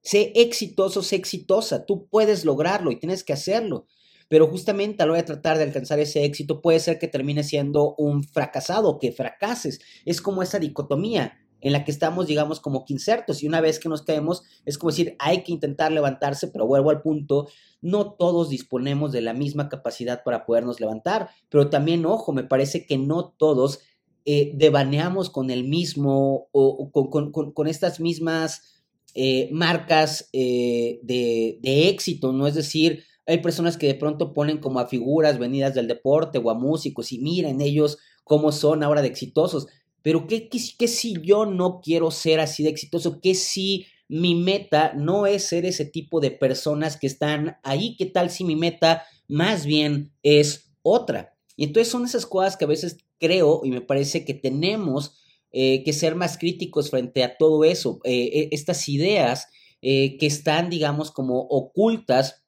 sé 0.02 0.32
exitoso, 0.36 1.02
sé 1.02 1.16
exitosa, 1.16 1.86
tú 1.86 2.06
puedes 2.08 2.44
lograrlo 2.44 2.92
y 2.92 2.96
tienes 3.00 3.24
que 3.24 3.32
hacerlo 3.32 3.86
pero 4.28 4.48
justamente 4.48 5.02
a 5.02 5.06
hora 5.06 5.16
de 5.16 5.22
tratar 5.22 5.58
de 5.58 5.64
alcanzar 5.64 5.98
ese 6.00 6.24
éxito 6.24 6.60
puede 6.60 6.80
ser 6.80 6.98
que 6.98 7.08
termine 7.08 7.44
siendo 7.44 7.94
un 7.96 8.24
fracasado, 8.24 8.98
que 8.98 9.12
fracases. 9.12 9.80
Es 10.04 10.20
como 10.20 10.42
esa 10.42 10.58
dicotomía. 10.58 11.38
en 11.62 11.72
la 11.72 11.84
que 11.84 11.90
estamos, 11.90 12.26
digamos, 12.26 12.60
como 12.60 12.84
que 12.84 12.92
insertos. 12.92 13.42
Y 13.42 13.48
una 13.48 13.62
vez 13.62 13.80
que 13.80 13.88
nos 13.88 14.02
caemos, 14.02 14.42
es 14.66 14.76
como 14.76 14.90
decir, 14.90 15.16
hay 15.18 15.42
que 15.42 15.52
intentar 15.52 15.90
levantarse, 15.90 16.48
pero 16.48 16.66
vuelvo 16.66 16.90
al 16.90 17.00
punto, 17.00 17.48
no 17.80 18.12
todos 18.12 18.50
disponemos 18.50 19.10
de 19.10 19.22
la 19.22 19.32
misma 19.32 19.68
capacidad 19.68 20.22
para 20.22 20.44
podernos 20.44 20.80
levantar. 20.80 21.30
Pero 21.48 21.70
también, 21.70 22.04
ojo, 22.04 22.32
me 22.32 22.44
parece 22.44 22.86
que 22.86 22.98
no 22.98 23.34
todos 23.38 23.80
eh, 24.26 24.52
devaneamos 24.54 25.30
con 25.30 25.50
el 25.50 25.64
mismo 25.64 26.48
o, 26.52 26.90
con, 26.90 27.66
estas 27.68 28.00
mismas 28.00 28.84
eh, 29.14 29.48
marcas 29.50 30.28
eh, 30.32 31.00
de, 31.02 31.58
de 31.62 31.88
éxito, 31.88 32.32
¿no? 32.32 32.46
Es 32.46 32.54
decir, 32.54 33.04
hay 33.26 33.38
personas 33.38 33.76
que 33.76 33.88
de 33.88 33.94
pronto 33.94 34.32
ponen 34.32 34.58
como 34.58 34.78
a 34.78 34.86
figuras 34.86 35.38
venidas 35.38 35.74
del 35.74 35.88
deporte 35.88 36.38
o 36.38 36.50
a 36.50 36.54
músicos 36.54 37.12
y 37.12 37.18
miren 37.18 37.60
ellos 37.60 37.98
cómo 38.24 38.52
son 38.52 38.82
ahora 38.82 39.02
de 39.02 39.08
exitosos. 39.08 39.66
Pero 40.02 40.26
¿qué, 40.28 40.48
qué, 40.48 40.88
si 40.88 41.14
yo 41.22 41.46
no 41.46 41.80
quiero 41.80 42.12
ser 42.12 42.38
así 42.38 42.62
de 42.62 42.70
exitoso? 42.70 43.20
¿Qué 43.20 43.34
si 43.34 43.86
mi 44.08 44.36
meta 44.36 44.92
no 44.94 45.26
es 45.26 45.44
ser 45.44 45.64
ese 45.64 45.84
tipo 45.84 46.20
de 46.20 46.30
personas 46.30 46.96
que 46.96 47.08
están 47.08 47.56
ahí? 47.64 47.96
¿Qué 47.96 48.06
tal 48.06 48.30
si 48.30 48.44
mi 48.44 48.54
meta 48.54 49.02
más 49.26 49.66
bien 49.66 50.12
es 50.22 50.70
otra? 50.82 51.34
Y 51.56 51.64
entonces 51.64 51.90
son 51.90 52.04
esas 52.04 52.26
cosas 52.26 52.56
que 52.56 52.64
a 52.64 52.68
veces 52.68 52.98
creo 53.18 53.62
y 53.64 53.70
me 53.70 53.80
parece 53.80 54.24
que 54.24 54.34
tenemos 54.34 55.16
eh, 55.50 55.82
que 55.82 55.92
ser 55.92 56.14
más 56.14 56.38
críticos 56.38 56.90
frente 56.90 57.24
a 57.24 57.36
todo 57.36 57.64
eso, 57.64 57.98
eh, 58.04 58.30
e, 58.32 58.48
estas 58.52 58.88
ideas 58.88 59.48
eh, 59.82 60.18
que 60.18 60.26
están, 60.26 60.70
digamos, 60.70 61.10
como 61.10 61.40
ocultas 61.40 62.45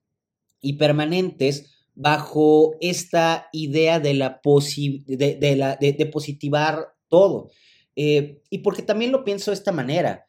y 0.61 0.75
permanentes 0.75 1.87
bajo 1.95 2.77
esta 2.81 3.49
idea 3.53 3.99
de, 3.99 4.15
la 4.15 4.41
de, 4.43 5.57
la, 5.57 5.77
de, 5.77 6.07
positivar 6.07 6.95
todo. 7.09 7.51
Eh, 7.97 8.41
y 8.51 8.59
porque 8.59 8.83
también 8.83 9.11
lo 9.11 9.25
pienso 9.25 9.51
de 9.51 9.57
esta 9.57 9.73
manera. 9.73 10.25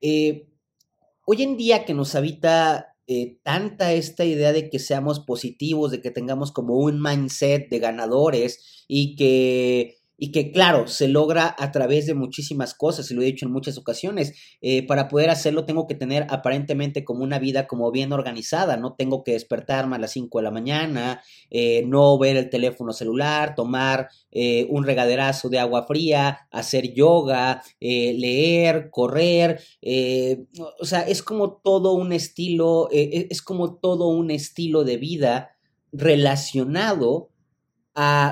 Eh, 0.00 0.48
hoy 1.24 1.42
en 1.42 1.56
día 1.56 1.84
que 1.84 1.94
nos 1.94 2.14
habita 2.14 2.94
eh, 3.06 3.38
tanta 3.42 3.94
esta 3.94 4.26
idea 4.26 4.52
de 4.52 4.68
que 4.68 4.78
seamos 4.78 5.20
positivos, 5.20 5.90
de 5.90 6.02
que 6.02 6.10
tengamos 6.10 6.52
como 6.52 6.76
un 6.76 7.00
mindset 7.00 7.70
de 7.70 7.78
ganadores 7.78 8.84
y 8.86 9.16
que 9.16 9.97
y 10.20 10.32
que 10.32 10.50
claro, 10.50 10.88
se 10.88 11.06
logra 11.06 11.54
a 11.56 11.70
través 11.70 12.06
de 12.06 12.14
muchísimas 12.14 12.74
cosas, 12.74 13.08
y 13.10 13.14
lo 13.14 13.22
he 13.22 13.26
dicho 13.26 13.46
en 13.46 13.52
muchas 13.52 13.78
ocasiones, 13.78 14.34
eh, 14.60 14.84
para 14.84 15.06
poder 15.06 15.30
hacerlo 15.30 15.64
tengo 15.64 15.86
que 15.86 15.94
tener 15.94 16.26
aparentemente 16.28 17.04
como 17.04 17.22
una 17.22 17.38
vida 17.38 17.68
como 17.68 17.92
bien 17.92 18.12
organizada, 18.12 18.76
no 18.76 18.94
tengo 18.94 19.22
que 19.22 19.32
despertarme 19.32 19.94
a 19.94 20.00
las 20.00 20.10
5 20.10 20.38
de 20.38 20.42
la 20.42 20.50
mañana, 20.50 21.22
eh, 21.50 21.84
no 21.86 22.18
ver 22.18 22.36
el 22.36 22.50
teléfono 22.50 22.92
celular, 22.92 23.54
tomar 23.54 24.08
eh, 24.32 24.66
un 24.70 24.84
regaderazo 24.84 25.50
de 25.50 25.60
agua 25.60 25.86
fría, 25.86 26.48
hacer 26.50 26.92
yoga, 26.92 27.62
leer, 27.80 28.90
correr, 28.90 29.60
o 30.80 30.84
sea, 30.84 31.02
es 31.02 31.22
como 31.22 31.52
todo 31.52 31.92
un 31.92 32.12
estilo, 32.12 32.88
es 32.90 33.40
como 33.40 33.76
todo 33.76 34.08
un 34.08 34.32
estilo 34.32 34.82
de 34.82 34.96
vida 34.96 35.56
relacionado 35.92 37.30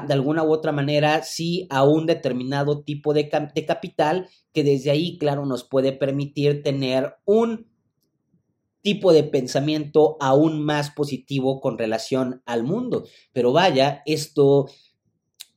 de 0.07 0.13
alguna 0.13 0.45
u 0.45 0.53
otra 0.53 0.71
manera, 0.71 1.23
sí 1.25 1.67
a 1.71 1.83
un 1.83 2.07
determinado 2.07 2.83
tipo 2.83 3.13
de, 3.13 3.29
de 3.55 3.67
capital 3.67 4.29
que 4.53 4.63
desde 4.63 4.91
ahí, 4.91 5.19
claro, 5.19 5.45
nos 5.45 5.65
puede 5.65 5.93
permitir 5.93 6.63
tener 6.63 7.17
un 7.25 7.67
tipo 8.81 9.13
de 9.13 9.25
pensamiento 9.25 10.17
aún 10.21 10.65
más 10.65 10.91
positivo 10.91 11.61
con 11.61 11.79
relación 11.79 12.43
al 12.47 12.63
mundo. 12.63 13.09
Pero 13.33 13.53
vaya, 13.53 14.03
esto 14.07 14.67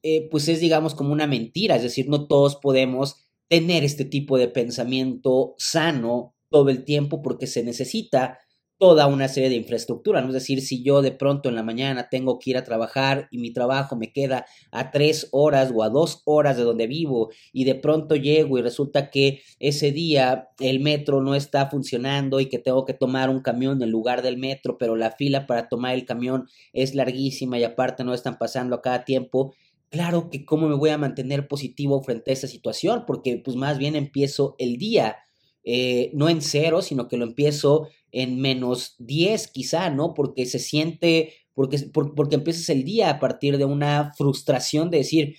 eh, 0.01 0.27
pues 0.31 0.47
es 0.47 0.61
digamos 0.61 0.95
como 0.95 1.11
una 1.11 1.27
mentira, 1.27 1.75
es 1.75 1.83
decir, 1.83 2.07
no 2.07 2.25
todos 2.25 2.55
podemos 2.55 3.17
tener 3.49 3.83
este 3.83 4.05
tipo 4.05 4.37
de 4.37 4.47
pensamiento 4.47 5.55
sano 5.57 6.33
todo 6.49 6.69
el 6.69 6.85
tiempo 6.85 7.21
porque 7.21 7.47
se 7.47 7.63
necesita 7.63 8.39
toda 8.79 9.07
una 9.07 9.27
serie 9.27 9.49
de 9.49 9.57
infraestructura, 9.57 10.21
¿no? 10.21 10.29
Es 10.29 10.33
decir, 10.35 10.61
si 10.61 10.81
yo 10.81 11.01
de 11.01 11.11
pronto 11.11 11.49
en 11.49 11.55
la 11.55 11.63
mañana 11.63 12.07
tengo 12.09 12.39
que 12.39 12.51
ir 12.51 12.57
a 12.57 12.63
trabajar 12.63 13.27
y 13.29 13.37
mi 13.37 13.51
trabajo 13.51 13.97
me 13.97 14.13
queda 14.13 14.45
a 14.71 14.89
tres 14.89 15.27
horas 15.31 15.71
o 15.75 15.83
a 15.83 15.89
dos 15.89 16.21
horas 16.23 16.55
de 16.55 16.63
donde 16.63 16.87
vivo 16.87 17.29
y 17.51 17.65
de 17.65 17.75
pronto 17.75 18.15
llego 18.15 18.57
y 18.57 18.61
resulta 18.61 19.11
que 19.11 19.41
ese 19.59 19.91
día 19.91 20.47
el 20.59 20.79
metro 20.79 21.21
no 21.21 21.35
está 21.35 21.69
funcionando 21.69 22.39
y 22.39 22.45
que 22.45 22.57
tengo 22.57 22.85
que 22.85 22.93
tomar 22.93 23.29
un 23.29 23.41
camión 23.41 23.83
en 23.83 23.91
lugar 23.91 24.21
del 24.21 24.37
metro, 24.37 24.77
pero 24.77 24.95
la 24.95 25.11
fila 25.11 25.45
para 25.45 25.67
tomar 25.67 25.93
el 25.93 26.05
camión 26.05 26.47
es 26.71 26.95
larguísima 26.95 27.59
y 27.59 27.65
aparte 27.65 28.05
no 28.05 28.13
están 28.13 28.37
pasando 28.37 28.77
a 28.77 28.81
cada 28.81 29.03
tiempo, 29.03 29.53
claro 29.89 30.29
que 30.29 30.45
cómo 30.45 30.69
me 30.69 30.75
voy 30.75 30.91
a 30.91 30.97
mantener 30.97 31.49
positivo 31.49 32.01
frente 32.01 32.31
a 32.31 32.33
esa 32.33 32.47
situación, 32.47 33.03
porque 33.05 33.41
pues 33.43 33.57
más 33.57 33.77
bien 33.77 33.97
empiezo 33.97 34.55
el 34.57 34.77
día 34.77 35.17
eh, 35.63 36.11
no 36.13 36.29
en 36.29 36.41
cero, 36.41 36.81
sino 36.81 37.07
que 37.07 37.17
lo 37.17 37.25
empiezo 37.25 37.89
en 38.11 38.39
menos 38.39 38.95
10 38.99 39.47
quizá, 39.47 39.89
¿no? 39.89 40.13
Porque 40.13 40.45
se 40.45 40.59
siente, 40.59 41.33
porque, 41.53 41.77
porque 41.93 42.35
empiezas 42.35 42.69
el 42.69 42.83
día 42.83 43.09
a 43.09 43.19
partir 43.19 43.57
de 43.57 43.65
una 43.65 44.13
frustración 44.17 44.89
de 44.89 44.99
decir, 44.99 45.35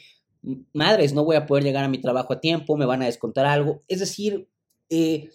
madres, 0.73 1.13
no 1.13 1.25
voy 1.25 1.37
a 1.37 1.47
poder 1.47 1.65
llegar 1.65 1.85
a 1.85 1.89
mi 1.89 1.99
trabajo 1.99 2.33
a 2.33 2.41
tiempo, 2.41 2.77
me 2.77 2.87
van 2.87 3.03
a 3.03 3.07
descontar 3.07 3.47
algo. 3.47 3.83
Es 3.89 4.01
decir, 4.01 4.49
eh, 4.89 5.31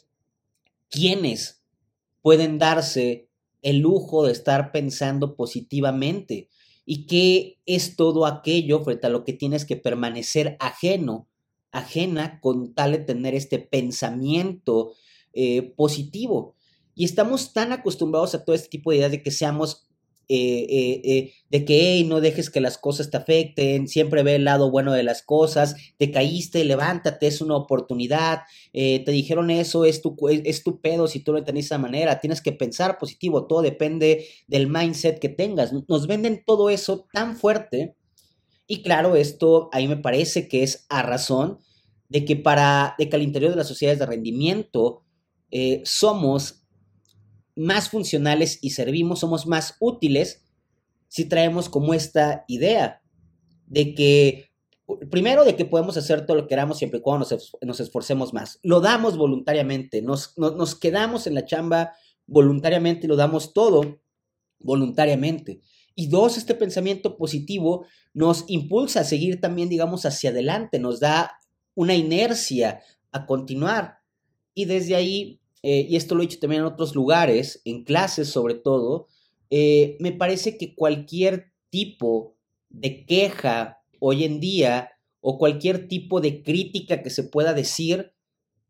¿quiénes 0.90 1.64
pueden 2.22 2.58
darse 2.58 3.30
el 3.62 3.80
lujo 3.80 4.26
de 4.26 4.32
estar 4.32 4.72
pensando 4.72 5.36
positivamente? 5.36 6.50
¿Y 6.86 7.08
qué 7.08 7.58
es 7.66 7.96
todo 7.96 8.26
aquello 8.26 8.84
frente 8.84 9.08
a 9.08 9.10
lo 9.10 9.24
que 9.24 9.34
tienes 9.34 9.66
que 9.66 9.76
permanecer 9.76 10.56
ajeno 10.60 11.28
ajena 11.76 12.40
con 12.40 12.74
tal 12.74 12.94
de 12.94 13.00
tener 13.00 13.36
este 13.36 13.60
pensamiento 13.60 14.94
eh, 15.34 15.74
positivo. 15.76 16.55
Y 16.96 17.06
estamos 17.06 17.54
tan 17.54 17.72
acostumbrados 17.72 18.34
a 18.34 18.44
todo 18.44 18.56
este 18.56 18.70
tipo 18.70 18.92
de 18.92 18.98
ideas 18.98 19.12
de 19.12 19.22
que 19.22 19.32
seamos, 19.32 19.86
eh, 20.28 21.02
eh, 21.04 21.34
de 21.50 21.66
que 21.66 22.04
no 22.08 22.22
dejes 22.22 22.50
que 22.50 22.62
las 22.62 22.78
cosas 22.78 23.12
te 23.12 23.18
afecten, 23.18 23.88
siempre 23.88 24.24
ve 24.24 24.36
el 24.36 24.46
lado 24.46 24.72
bueno 24.72 24.94
de 24.94 25.04
las 25.04 25.22
cosas, 25.22 25.76
te 25.98 26.10
caíste, 26.10 26.64
levántate, 26.64 27.28
es 27.28 27.42
una 27.42 27.58
oportunidad, 27.58 28.40
te 28.72 29.12
dijeron 29.12 29.52
eso, 29.52 29.86
es 29.86 30.02
tu, 30.02 30.16
es 30.30 30.64
tu 30.64 30.82
pedo 30.82 31.08
si 31.08 31.20
tú 31.20 31.34
lo 31.34 31.40
entendés 31.40 31.66
de 31.66 31.68
esa 31.68 31.78
manera, 31.78 32.20
tienes 32.20 32.42
que 32.42 32.54
pensar 32.54 32.98
positivo, 32.98 33.46
todo 33.46 33.62
depende 33.62 34.26
del 34.48 34.68
mindset 34.68 35.20
que 35.20 35.30
tengas. 35.30 35.72
Nos 35.88 36.08
venden 36.08 36.44
todo 36.46 36.70
eso 36.70 37.08
tan 37.14 37.36
fuerte. 37.36 37.96
Y 38.68 38.82
claro, 38.82 39.16
esto 39.16 39.70
ahí 39.72 39.88
me 39.88 39.98
parece 39.98 40.48
que 40.48 40.64
es 40.64 40.86
a 40.90 41.04
razón 41.04 41.60
de 42.10 42.26
que 42.26 42.36
para, 42.36 42.96
de 42.98 43.10
que 43.10 43.16
al 43.16 43.24
interior 43.24 43.52
de 43.52 43.58
las 43.58 43.68
sociedades 43.68 44.00
de 44.00 44.06
rendimiento 44.06 45.04
eh, 45.52 45.82
somos 45.86 46.65
más 47.56 47.90
funcionales 47.90 48.60
y 48.62 48.72
servimos, 48.72 49.20
somos 49.20 49.48
más 49.48 49.76
útiles 49.80 50.44
si 51.08 51.26
traemos 51.26 51.70
como 51.70 51.94
esta 51.94 52.44
idea 52.48 53.02
de 53.68 53.94
que, 53.96 54.50
primero, 55.10 55.46
de 55.46 55.56
que 55.56 55.66
podemos 55.66 55.98
hacer 55.98 56.26
todo 56.26 56.38
lo 56.38 56.44
que 56.44 56.50
queramos 56.50 56.78
siempre 56.78 57.00
y 57.00 57.02
cuando 57.02 57.28
nos, 57.62 57.80
esforcemos 57.80 58.34
más. 58.34 58.60
Lo 58.64 58.82
damos 58.82 59.18
voluntariamente, 59.18 60.02
nos, 60.02 60.38
nos 60.38 60.76
quedamos 60.76 61.28
en 61.28 61.36
la 61.36 61.46
chamba 61.46 61.94
voluntariamente 62.28 63.06
y 63.06 63.10
lo 63.10 63.16
damos 63.16 63.54
todo 63.54 64.02
voluntariamente. 64.60 65.62
Y 65.96 66.08
dos, 66.08 66.38
este 66.38 66.56
pensamiento 66.56 67.18
positivo 67.18 67.86
nos 68.14 68.44
impulsa 68.48 69.02
a 69.02 69.06
seguir 69.06 69.40
también, 69.40 69.70
digamos, 69.70 70.06
hacia 70.06 70.32
adelante, 70.32 70.80
nos 70.80 71.00
da 71.00 71.40
una 71.74 71.96
inercia 71.96 72.82
a 73.12 73.26
continuar. 73.26 74.00
Y 74.54 74.66
desde 74.66 74.96
ahí, 74.96 75.40
eh, 75.68 75.88
y 75.90 75.96
esto 75.96 76.14
lo 76.14 76.22
he 76.22 76.28
dicho 76.28 76.38
también 76.38 76.62
en 76.62 76.68
otros 76.68 76.94
lugares, 76.94 77.60
en 77.66 77.84
clases 77.84 78.30
sobre 78.30 78.54
todo, 78.54 79.08
eh, 79.50 79.98
me 80.00 80.12
parece 80.12 80.60
que 80.60 80.76
cualquier 80.76 81.54
tipo 81.72 82.38
de 82.70 83.04
queja 83.08 83.80
hoy 84.00 84.26
en 84.26 84.40
día 84.40 84.92
o 85.22 85.40
cualquier 85.40 85.88
tipo 85.88 86.22
de 86.22 86.44
crítica 86.44 87.02
que 87.02 87.10
se 87.10 87.24
pueda 87.24 87.56
decir 87.56 88.14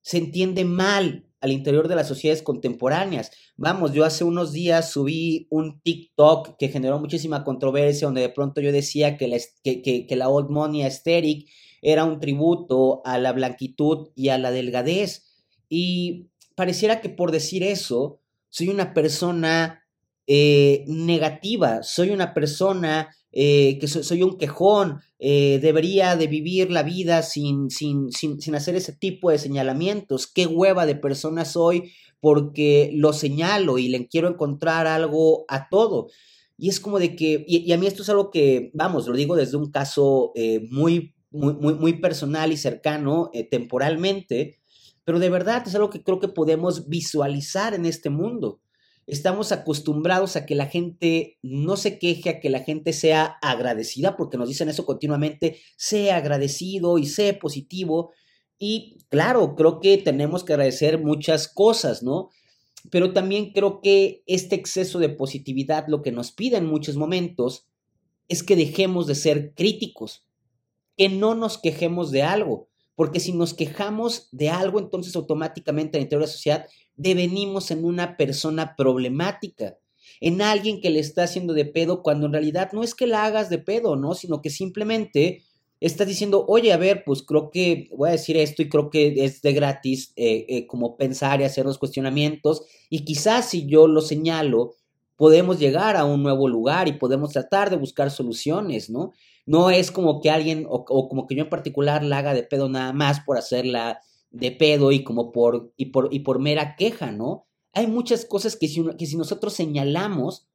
se 0.03 0.19
entiende 0.19 0.63
mal 0.63 1.27
al 1.41 1.51
interior 1.51 1.89
de 1.89 1.95
las 1.95 2.07
sociedades 2.07 2.41
contemporáneas. 2.41 3.29
Vamos, 3.57 3.91
yo 3.91 4.05
hace 4.05 4.23
unos 4.23 4.53
días 4.53 4.89
subí 4.89 5.47
un 5.49 5.81
TikTok 5.81 6.55
que 6.57 6.69
generó 6.69 6.97
muchísima 6.97 7.43
controversia, 7.43 8.07
donde 8.07 8.21
de 8.21 8.29
pronto 8.29 8.61
yo 8.61 8.71
decía 8.71 9.17
que 9.17 9.27
la, 10.15 10.29
old 10.29 10.49
money 10.49 10.83
aesthetic 10.83 11.49
era 11.81 12.05
un 12.05 12.21
tributo 12.21 13.01
a 13.03 13.17
la 13.17 13.33
blanquitud 13.33 14.11
y 14.15 14.29
a 14.29 14.37
la 14.37 14.51
delgadez. 14.51 15.25
Y 15.67 16.29
pareciera 16.55 17.01
que 17.01 17.09
por 17.09 17.31
decir 17.31 17.63
eso, 17.63 18.19
soy 18.49 18.69
una 18.69 18.93
persona 18.93 19.85
eh, 20.27 20.85
negativa, 20.87 21.83
soy 21.83 22.09
una 22.09 22.33
persona 22.33 23.15
eh, 23.31 23.77
que 23.79 23.87
soy, 23.87 24.23
un 24.23 24.39
quejón, 24.39 25.01
eh, 25.19 25.59
debería 25.61 26.15
de 26.15 26.25
vivir 26.25 26.71
la 26.71 26.81
vida 26.81 27.21
sin, 27.21 27.69
sin, 27.69 28.11
sin, 28.11 28.41
sin, 28.41 28.55
hacer 28.55 28.75
ese 28.75 28.93
tipo 28.93 29.29
de 29.29 29.37
señalamientos. 29.37 30.25
Qué 30.25 30.47
hueva 30.47 30.87
de 30.87 30.95
persona 30.95 31.45
soy 31.45 31.91
porque 32.21 32.89
lo 32.93 33.13
señalo 33.13 33.77
y 33.77 33.89
le 33.89 34.07
quiero 34.07 34.27
encontrar 34.27 34.87
algo 34.87 35.45
a 35.47 35.69
todo. 35.69 36.07
Y 36.57 36.69
es 36.69 36.79
como 36.79 36.97
de 36.97 37.15
que, 37.15 37.45
y, 37.47 37.71
a 37.71 37.77
mí 37.77 37.85
esto 37.85 38.01
es 38.01 38.09
algo 38.09 38.31
que, 38.31 38.71
vamos, 38.73 39.07
lo 39.07 39.15
digo 39.15 39.35
desde 39.35 39.57
un 39.57 39.69
caso 39.69 40.33
muy 40.71 41.13
muy, 41.29 41.75
muy, 41.75 41.99
personal 41.99 42.53
y 42.53 42.57
cercano 42.57 43.29
temporalmente, 43.51 44.57
pero 45.05 45.19
de 45.19 45.29
verdad 45.29 45.63
es 45.65 45.75
algo 45.75 45.89
que 45.89 46.03
creo 46.03 46.19
que 46.19 46.27
podemos 46.27 46.89
visualizar 46.89 47.73
en 47.73 47.85
este 47.85 48.09
mundo. 48.09 48.59
Estamos 49.07 49.51
acostumbrados 49.51 50.35
a 50.35 50.47
que 50.47 50.55
la 50.55 50.65
gente 50.65 51.37
no 51.43 51.77
se 51.77 51.99
queje, 51.99 52.29
a 52.29 52.39
que 52.39 52.49
la 52.49 52.61
gente 52.61 52.91
sea 52.91 53.37
agradecida, 53.43 54.17
porque 54.17 54.37
nos 54.37 54.49
dicen 54.49 54.67
eso 54.67 54.83
continuamente, 54.83 55.61
sea 55.77 56.17
agradecido 56.17 56.97
y 56.97 57.05
sea 57.05 57.37
positivo. 57.37 58.13
Y 58.57 58.97
claro, 59.09 59.55
creo 59.55 59.79
que 59.79 59.99
tenemos 59.99 60.43
que 60.43 60.53
agradecer 60.53 60.99
muchas 60.99 61.47
cosas, 61.47 62.01
¿no? 62.01 62.29
Pero 62.89 63.13
también 63.13 63.51
creo 63.51 63.79
que 63.79 64.23
este 64.25 64.55
exceso 64.55 64.97
de 64.97 65.09
positividad 65.09 65.85
lo 65.87 66.01
que 66.01 66.11
nos 66.11 66.31
pide 66.31 66.57
en 66.57 66.65
muchos 66.65 66.97
momentos 66.97 67.67
es 68.27 68.41
que 68.41 68.55
dejemos 68.55 69.05
de 69.05 69.13
ser 69.13 69.53
críticos, 69.53 70.25
que 70.97 71.09
no 71.09 71.35
nos 71.35 71.59
quejemos 71.59 72.09
de 72.09 72.23
algo, 72.23 72.69
porque 72.95 73.19
si 73.19 73.33
nos 73.33 73.53
quejamos 73.53 74.29
de 74.31 74.49
algo, 74.49 74.79
entonces 74.79 75.15
automáticamente 75.15 75.97
en 75.97 76.03
la 76.03 76.09
teoría 76.09 76.25
de 76.25 76.31
la 76.31 76.33
sociedad 76.33 76.65
devenimos 76.95 77.71
en 77.71 77.83
una 77.83 78.17
persona 78.17 78.75
problemática, 78.75 79.77
en 80.21 80.41
alguien 80.41 80.81
que 80.81 80.89
le 80.89 80.99
está 80.99 81.23
haciendo 81.23 81.53
de 81.53 81.65
pedo, 81.65 82.01
cuando 82.01 82.25
en 82.27 82.33
realidad 82.33 82.71
no 82.71 82.83
es 82.83 82.95
que 82.95 83.07
la 83.07 83.25
hagas 83.25 83.49
de 83.49 83.57
pedo, 83.57 83.95
¿no? 83.95 84.13
Sino 84.13 84.41
que 84.41 84.49
simplemente 84.49 85.43
estás 85.81 86.07
diciendo, 86.07 86.45
oye, 86.47 86.71
a 86.71 86.77
ver, 86.77 87.03
pues 87.05 87.21
creo 87.21 87.51
que 87.51 87.89
voy 87.95 88.09
a 88.09 88.13
decir 88.13 88.37
esto 88.37 88.61
y 88.61 88.69
creo 88.69 88.89
que 88.89 89.25
es 89.25 89.41
de 89.41 89.53
gratis 89.53 90.13
eh, 90.15 90.45
eh, 90.47 90.67
como 90.67 90.95
pensar 90.95 91.41
y 91.41 91.43
hacer 91.43 91.65
los 91.65 91.77
cuestionamientos 91.77 92.63
y 92.89 93.03
quizás 93.03 93.49
si 93.49 93.67
yo 93.67 93.87
lo 93.87 94.01
señalo, 94.01 94.75
podemos 95.15 95.59
llegar 95.59 95.95
a 95.95 96.05
un 96.05 96.23
nuevo 96.23 96.47
lugar 96.47 96.87
y 96.87 96.93
podemos 96.93 97.31
tratar 97.31 97.69
de 97.69 97.77
buscar 97.77 98.11
soluciones, 98.11 98.89
¿no? 98.89 99.11
No 99.45 99.69
es 99.69 99.91
como 99.91 100.21
que 100.21 100.29
alguien, 100.29 100.65
o, 100.67 100.85
como 100.85 101.27
que 101.27 101.35
yo 101.35 101.43
en 101.43 101.49
particular 101.49 102.03
la 102.03 102.19
haga 102.19 102.33
de 102.33 102.43
pedo 102.43 102.67
nada 102.67 102.93
más 102.93 103.19
por 103.21 103.37
hacerla 103.37 103.99
de 104.31 104.51
pedo 104.51 104.91
y 104.91 105.03
como 105.03 105.31
por, 105.31 105.71
y 105.77 105.87
por, 105.87 106.09
y 106.11 106.19
por 106.19 106.39
mera 106.39 106.75
queja, 106.75 107.11
¿no? 107.11 107.45
Hay 107.73 107.87
muchas 107.87 108.25
cosas 108.25 108.55
que 108.55 108.67
si, 108.67 108.83
que 108.97 109.05
si 109.05 109.15
nosotros 109.15 109.53
señalamos 109.53 110.47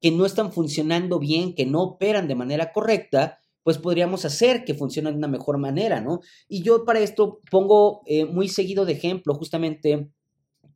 que 0.00 0.10
no 0.10 0.26
están 0.26 0.52
funcionando 0.52 1.18
bien, 1.18 1.54
que 1.54 1.66
no 1.66 1.82
operan 1.82 2.26
de 2.26 2.34
manera 2.34 2.72
correcta, 2.72 3.38
pues 3.62 3.78
podríamos 3.78 4.24
hacer 4.24 4.64
que 4.64 4.74
funcionen 4.74 5.14
de 5.14 5.18
una 5.18 5.28
mejor 5.28 5.58
manera, 5.58 6.00
¿no? 6.00 6.20
Y 6.48 6.62
yo 6.62 6.84
para 6.84 6.98
esto 6.98 7.40
pongo 7.50 8.02
eh, 8.06 8.24
muy 8.24 8.48
seguido 8.48 8.84
de 8.84 8.94
ejemplo 8.94 9.34
justamente 9.34 10.10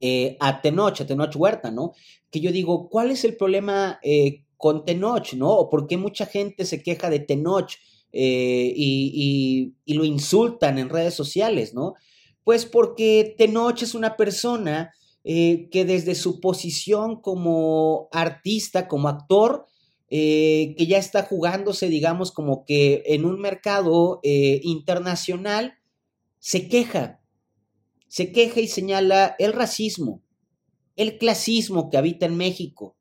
eh, 0.01 0.37
a 0.41 0.61
Tenoch, 0.61 1.01
a 1.01 1.07
Tenoch 1.07 1.35
Huerta, 1.37 1.71
¿no? 1.71 1.93
Que 2.31 2.41
yo 2.41 2.53
digo, 2.53 2.89
¿cuál 2.89 3.11
es 3.11 3.25
el 3.25 3.37
problema 3.37 3.99
eh, 4.03 4.45
con 4.57 4.85
Tenoch, 4.85 5.33
¿no? 5.35 5.51
O 5.51 5.69
por 5.69 5.87
qué 5.87 5.97
mucha 5.97 6.27
gente 6.27 6.65
se 6.65 6.83
queja 6.83 7.11
de 7.11 7.21
Tenoch 7.21 7.73
eh, 8.13 8.73
y, 8.75 9.75
lo 9.87 10.05
insultan 10.05 10.79
en 10.79 10.89
redes 10.89 11.15
sociales, 11.15 11.75
¿no? 11.75 11.95
Pues 12.45 12.67
porque 12.67 13.35
Tenoch 13.39 13.83
es 13.83 13.95
una 13.95 14.17
persona 14.17 14.93
que 15.25 15.85
desde 15.85 16.15
su 16.15 16.39
posición 16.41 17.21
como 17.21 18.09
artista, 18.13 18.87
como 18.87 19.09
actor, 19.09 19.67
que 20.09 20.87
ya 20.89 20.99
está 20.99 21.25
jugándose, 21.25 21.89
digamos, 21.89 22.31
como 22.31 22.65
que 22.65 23.03
en 23.07 23.25
un 23.25 23.41
mercado 23.41 24.21
internacional, 24.23 25.75
se 26.39 26.69
queja, 26.69 27.19
se 28.17 28.33
queja 28.33 28.61
y 28.61 28.67
señala 28.67 29.37
el 29.39 29.53
racismo, 29.53 30.23
el 30.97 31.19
clasismo 31.19 31.91
que 31.91 31.99
habita 31.99 32.25
en 32.25 32.39
México. 32.39 32.97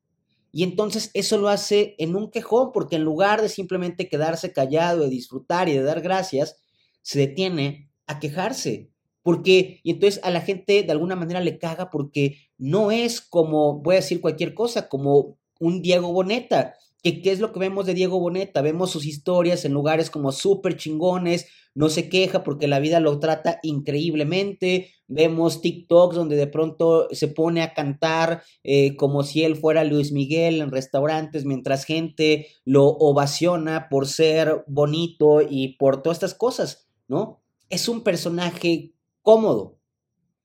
Y 0.52 0.62
entonces 0.62 1.10
eso 1.14 1.38
lo 1.38 1.48
hace 1.48 1.94
en 1.96 2.16
un 2.16 2.30
quejón, 2.30 2.70
porque 2.70 2.96
en 2.96 3.04
lugar 3.04 3.40
de 3.40 3.48
simplemente 3.48 4.10
quedarse 4.10 4.52
callado, 4.52 5.04
de 5.04 5.08
disfrutar 5.08 5.70
y 5.70 5.72
de 5.72 5.82
dar 5.82 6.02
gracias, 6.02 6.58
se 7.00 7.18
detiene 7.18 7.90
a 8.06 8.20
quejarse. 8.20 8.90
Porque, 9.22 9.80
y 9.82 9.92
entonces 9.92 10.20
a 10.22 10.30
la 10.30 10.42
gente 10.42 10.82
de 10.82 10.92
alguna 10.92 11.16
manera 11.16 11.40
le 11.40 11.56
caga 11.56 11.88
porque 11.88 12.36
no 12.58 12.90
es 12.90 13.22
como, 13.22 13.80
voy 13.80 13.94
a 13.94 14.00
decir 14.00 14.20
cualquier 14.20 14.52
cosa, 14.52 14.86
como 14.86 15.38
un 15.58 15.80
Diego 15.80 16.12
Boneta, 16.12 16.74
que 17.02 17.22
qué 17.22 17.32
es 17.32 17.40
lo 17.40 17.52
que 17.52 17.60
vemos 17.60 17.86
de 17.86 17.94
Diego 17.94 18.18
Boneta, 18.18 18.62
vemos 18.62 18.90
sus 18.90 19.06
historias 19.06 19.64
en 19.64 19.72
lugares 19.72 20.10
como 20.10 20.32
súper 20.32 20.76
chingones, 20.76 21.46
no 21.76 21.90
se 21.90 22.08
queja 22.08 22.42
porque 22.42 22.68
la 22.68 22.78
vida 22.78 23.00
lo 23.00 23.20
trata 23.20 23.60
increíblemente. 23.62 24.94
Vemos 25.08 25.60
TikToks 25.60 26.16
donde 26.16 26.34
de 26.34 26.46
pronto 26.46 27.06
se 27.12 27.28
pone 27.28 27.60
a 27.60 27.74
cantar 27.74 28.42
eh, 28.64 28.96
como 28.96 29.22
si 29.24 29.44
él 29.44 29.56
fuera 29.56 29.84
Luis 29.84 30.10
Miguel 30.10 30.62
en 30.62 30.70
restaurantes, 30.70 31.44
mientras 31.44 31.84
gente 31.84 32.46
lo 32.64 32.86
ovaciona 32.86 33.90
por 33.90 34.08
ser 34.08 34.64
bonito 34.66 35.42
y 35.42 35.76
por 35.76 36.02
todas 36.02 36.16
estas 36.16 36.32
cosas, 36.32 36.88
¿no? 37.08 37.42
Es 37.68 37.90
un 37.90 38.00
personaje 38.00 38.94
cómodo. 39.20 39.78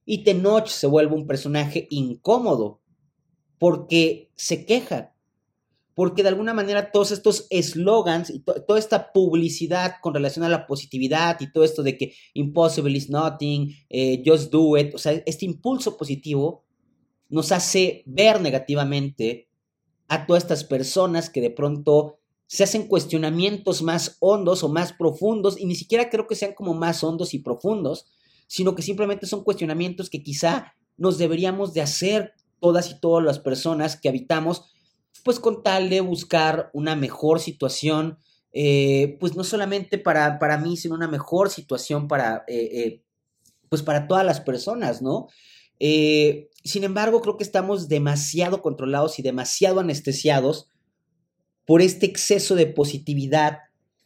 Y 0.04 0.26
Tenoch 0.26 0.68
se 0.68 0.88
vuelve 0.88 1.16
un 1.16 1.28
personaje 1.28 1.88
incómodo 1.92 2.82
porque 3.58 4.32
se 4.36 4.66
queja, 4.66 5.11
porque 6.02 6.24
de 6.24 6.30
alguna 6.30 6.56
manera 6.56 6.92
todos 6.92 7.12
estos 7.12 7.46
eslogans 7.52 8.32
y 8.32 8.40
toda 8.40 8.80
esta 8.80 9.14
publicidad 9.14 9.98
con 10.02 10.16
relación 10.16 10.44
a 10.44 10.50
la 10.50 10.66
positividad 10.66 11.40
y 11.40 11.52
todo 11.52 11.64
esto 11.64 11.84
de 11.84 11.96
que 11.96 12.16
impossible 12.34 12.98
is 12.98 13.12
nothing, 13.12 13.72
eh, 13.88 14.24
just 14.26 14.52
do 14.52 14.76
it, 14.78 14.96
o 14.96 14.98
sea, 14.98 15.12
este 15.28 15.46
impulso 15.46 15.98
positivo 15.98 16.64
nos 17.30 17.52
hace 17.52 18.02
ver 18.08 18.42
negativamente 18.42 19.48
a 20.08 20.26
todas 20.26 20.42
estas 20.42 20.64
personas 20.64 21.30
que 21.30 21.40
de 21.40 21.52
pronto 21.52 22.18
se 22.48 22.64
hacen 22.64 22.88
cuestionamientos 22.88 23.84
más 23.84 24.18
hondos 24.22 24.64
o 24.64 24.70
más 24.70 24.94
profundos, 24.94 25.56
y 25.60 25.68
ni 25.68 25.76
siquiera 25.76 26.10
creo 26.10 26.26
que 26.26 26.34
sean 26.34 26.54
como 26.54 26.74
más 26.74 27.04
hondos 27.04 27.36
y 27.36 27.38
profundos, 27.38 28.08
sino 28.48 28.74
que 28.74 28.82
simplemente 28.82 29.28
son 29.28 29.44
cuestionamientos 29.44 30.10
que 30.10 30.24
quizá 30.24 30.74
nos 30.98 31.20
deberíamos 31.20 31.76
de 31.76 31.82
hacer 31.82 32.34
todas 32.60 32.90
y 32.90 33.00
todas 33.00 33.24
las 33.24 33.38
personas 33.38 34.02
que 34.02 34.10
habitamos 34.10 34.64
pues 35.24 35.40
con 35.40 35.64
tal 35.64 35.90
de 35.90 36.02
buscar 36.02 36.70
una 36.74 36.96
mejor 36.96 37.40
situación, 37.40 38.18
eh, 38.54 39.18
pues 39.20 39.36
no 39.36 39.44
solamente 39.44 39.98
para, 39.98 40.40
para, 40.40 40.58
mí, 40.58 40.78
sino 40.78 40.96
una 40.96 41.08
mejor 41.08 41.50
situación 41.50 42.08
para, 42.08 42.44
eh, 42.48 42.70
eh, 42.74 43.04
pues 43.70 43.82
para 43.82 44.08
todas 44.08 44.26
las 44.26 44.42
personas, 44.42 45.02
¿no? 45.02 45.28
sin 46.64 46.84
embargo, 46.84 47.22
creo 47.22 47.38
que 47.38 47.44
estamos 47.44 47.88
demasiado 47.88 48.62
controlados 48.62 49.18
y 49.18 49.24
demasiado 49.24 49.80
anestesiados 49.80 50.70
por 51.66 51.82
este 51.82 52.06
exceso 52.06 52.54
de 52.54 52.68
positividad 52.68 53.58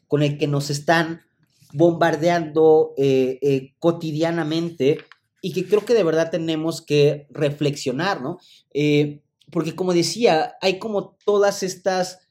con 0.07 0.23
el 0.23 0.37
que 0.37 0.47
nos 0.47 0.69
están 0.69 1.19
bombardeando 1.73 2.93
cotidianamente 3.79 4.99
y 5.41 5.51
que 5.51 5.65
creo 5.65 5.83
que 5.83 5.93
de 5.93 6.05
verdad 6.05 6.31
tenemos 6.31 6.81
que 6.81 7.27
reflexionar, 7.29 8.21
¿no? 8.21 8.39
Porque 9.51 9.75
como 9.75 9.93
decía, 9.93 10.55
hay 10.62 10.79
como 10.79 11.15
todas 11.23 11.63
estas 11.63 12.27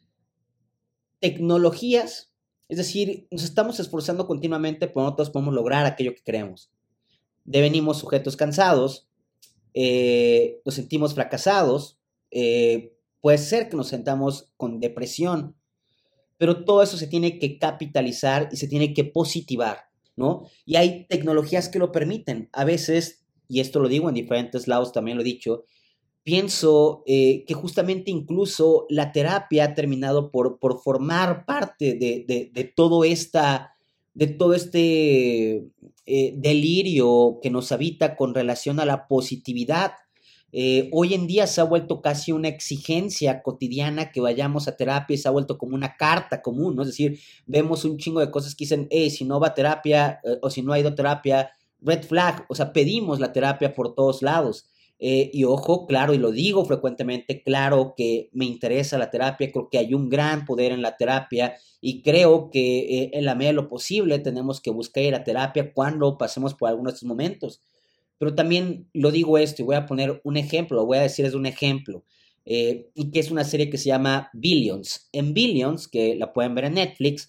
tecnologías, 1.20 2.32
es 2.68 2.78
decir, 2.78 3.28
nos 3.30 3.44
estamos 3.44 3.78
esforzando 3.80 4.26
continuamente, 4.26 4.88
pero 4.88 5.06
no 5.06 5.14
todos 5.14 5.30
podemos 5.30 5.54
lograr 5.54 5.86
aquello 5.86 6.14
que 6.14 6.22
queremos. 6.22 6.70
Devenimos 7.44 7.98
sujetos 7.98 8.36
cansados, 8.36 9.08
eh, 9.74 10.60
nos 10.64 10.74
sentimos 10.74 11.14
fracasados, 11.14 11.98
eh, 12.30 12.96
puede 13.20 13.38
ser 13.38 13.68
que 13.68 13.76
nos 13.76 13.88
sentamos 13.88 14.52
con 14.56 14.80
depresión, 14.80 15.56
pero 16.36 16.64
todo 16.64 16.82
eso 16.82 16.96
se 16.96 17.06
tiene 17.06 17.38
que 17.38 17.58
capitalizar 17.58 18.48
y 18.52 18.56
se 18.56 18.68
tiene 18.68 18.92
que 18.92 19.04
positivar, 19.04 19.88
¿no? 20.16 20.46
Y 20.66 20.76
hay 20.76 21.06
tecnologías 21.06 21.68
que 21.68 21.78
lo 21.78 21.92
permiten. 21.92 22.48
A 22.52 22.64
veces, 22.64 23.24
y 23.48 23.60
esto 23.60 23.80
lo 23.80 23.88
digo 23.88 24.08
en 24.08 24.14
diferentes 24.14 24.68
lados, 24.68 24.92
también 24.92 25.16
lo 25.16 25.22
he 25.22 25.24
dicho, 25.24 25.64
pienso 26.24 27.02
eh, 27.06 27.44
que 27.46 27.54
justamente 27.54 28.10
incluso 28.10 28.86
la 28.88 29.12
terapia 29.12 29.64
ha 29.64 29.74
terminado 29.74 30.30
por, 30.30 30.58
por 30.58 30.80
formar 30.80 31.44
parte 31.44 31.94
de, 31.94 32.72
todo 32.74 33.04
esta, 33.04 33.76
de 34.14 34.26
todo 34.28 34.54
este 34.54 35.68
eh, 36.06 36.34
delirio 36.36 37.38
que 37.42 37.50
nos 37.50 37.70
habita 37.72 38.16
con 38.16 38.34
relación 38.34 38.80
a 38.80 38.86
la 38.86 39.06
positividad. 39.06 39.92
Eh, 40.50 40.88
hoy 40.92 41.12
en 41.12 41.26
día 41.26 41.46
se 41.46 41.60
ha 41.60 41.64
vuelto 41.64 42.00
casi 42.00 42.32
una 42.32 42.48
exigencia 42.48 43.42
cotidiana 43.42 44.10
que 44.10 44.20
vayamos 44.20 44.66
a 44.66 44.76
terapia, 44.76 45.18
se 45.18 45.28
ha 45.28 45.32
vuelto 45.32 45.58
como 45.58 45.74
una 45.74 45.96
carta 45.96 46.40
común, 46.40 46.74
¿no? 46.74 46.82
Es 46.82 46.88
decir, 46.88 47.18
vemos 47.44 47.84
un 47.84 47.98
chingo 47.98 48.20
de 48.20 48.30
cosas 48.30 48.54
que 48.54 48.64
dicen, 48.64 48.86
hey, 48.90 49.10
si 49.10 49.24
no 49.24 49.40
va 49.40 49.48
a 49.48 49.54
terapia 49.54 50.20
o 50.40 50.48
si 50.48 50.62
no 50.62 50.72
ha 50.72 50.78
ido 50.78 50.94
terapia, 50.94 51.50
red 51.82 52.02
flag, 52.02 52.46
o 52.48 52.54
sea, 52.54 52.72
pedimos 52.72 53.20
la 53.20 53.32
terapia 53.32 53.74
por 53.74 53.94
todos 53.94 54.22
lados. 54.22 54.70
Eh, 54.98 55.30
y 55.32 55.44
ojo, 55.44 55.86
claro, 55.86 56.14
y 56.14 56.18
lo 56.18 56.30
digo 56.30 56.64
frecuentemente, 56.64 57.42
claro 57.42 57.94
que 57.96 58.30
me 58.32 58.44
interesa 58.44 58.96
la 58.96 59.10
terapia, 59.10 59.50
creo 59.50 59.68
que 59.68 59.78
hay 59.78 59.92
un 59.92 60.08
gran 60.08 60.44
poder 60.44 60.72
en 60.72 60.82
la 60.82 60.96
terapia 60.96 61.56
y 61.80 62.00
creo 62.02 62.48
que 62.50 62.78
eh, 63.02 63.10
en 63.12 63.24
la 63.24 63.34
medida 63.34 63.50
de 63.50 63.54
lo 63.54 63.68
posible 63.68 64.18
tenemos 64.20 64.60
que 64.60 64.70
buscar 64.70 65.02
ir 65.02 65.14
a 65.14 65.24
terapia 65.24 65.72
cuando 65.74 66.16
pasemos 66.16 66.54
por 66.54 66.68
algunos 66.68 66.92
de 66.92 66.96
estos 66.96 67.08
momentos. 67.08 67.60
Pero 68.18 68.34
también 68.34 68.88
lo 68.94 69.10
digo 69.10 69.36
esto 69.38 69.62
y 69.62 69.64
voy 69.64 69.76
a 69.76 69.86
poner 69.86 70.20
un 70.24 70.36
ejemplo, 70.36 70.76
lo 70.76 70.86
voy 70.86 70.98
a 70.98 71.02
decir 71.02 71.26
es 71.26 71.34
un 71.34 71.46
ejemplo, 71.46 72.04
eh, 72.46 72.90
y 72.94 73.10
que 73.10 73.20
es 73.20 73.30
una 73.30 73.44
serie 73.44 73.70
que 73.70 73.78
se 73.78 73.88
llama 73.88 74.30
Billions. 74.32 75.08
En 75.12 75.34
Billions, 75.34 75.88
que 75.88 76.14
la 76.14 76.32
pueden 76.32 76.54
ver 76.54 76.66
en 76.66 76.74
Netflix, 76.74 77.28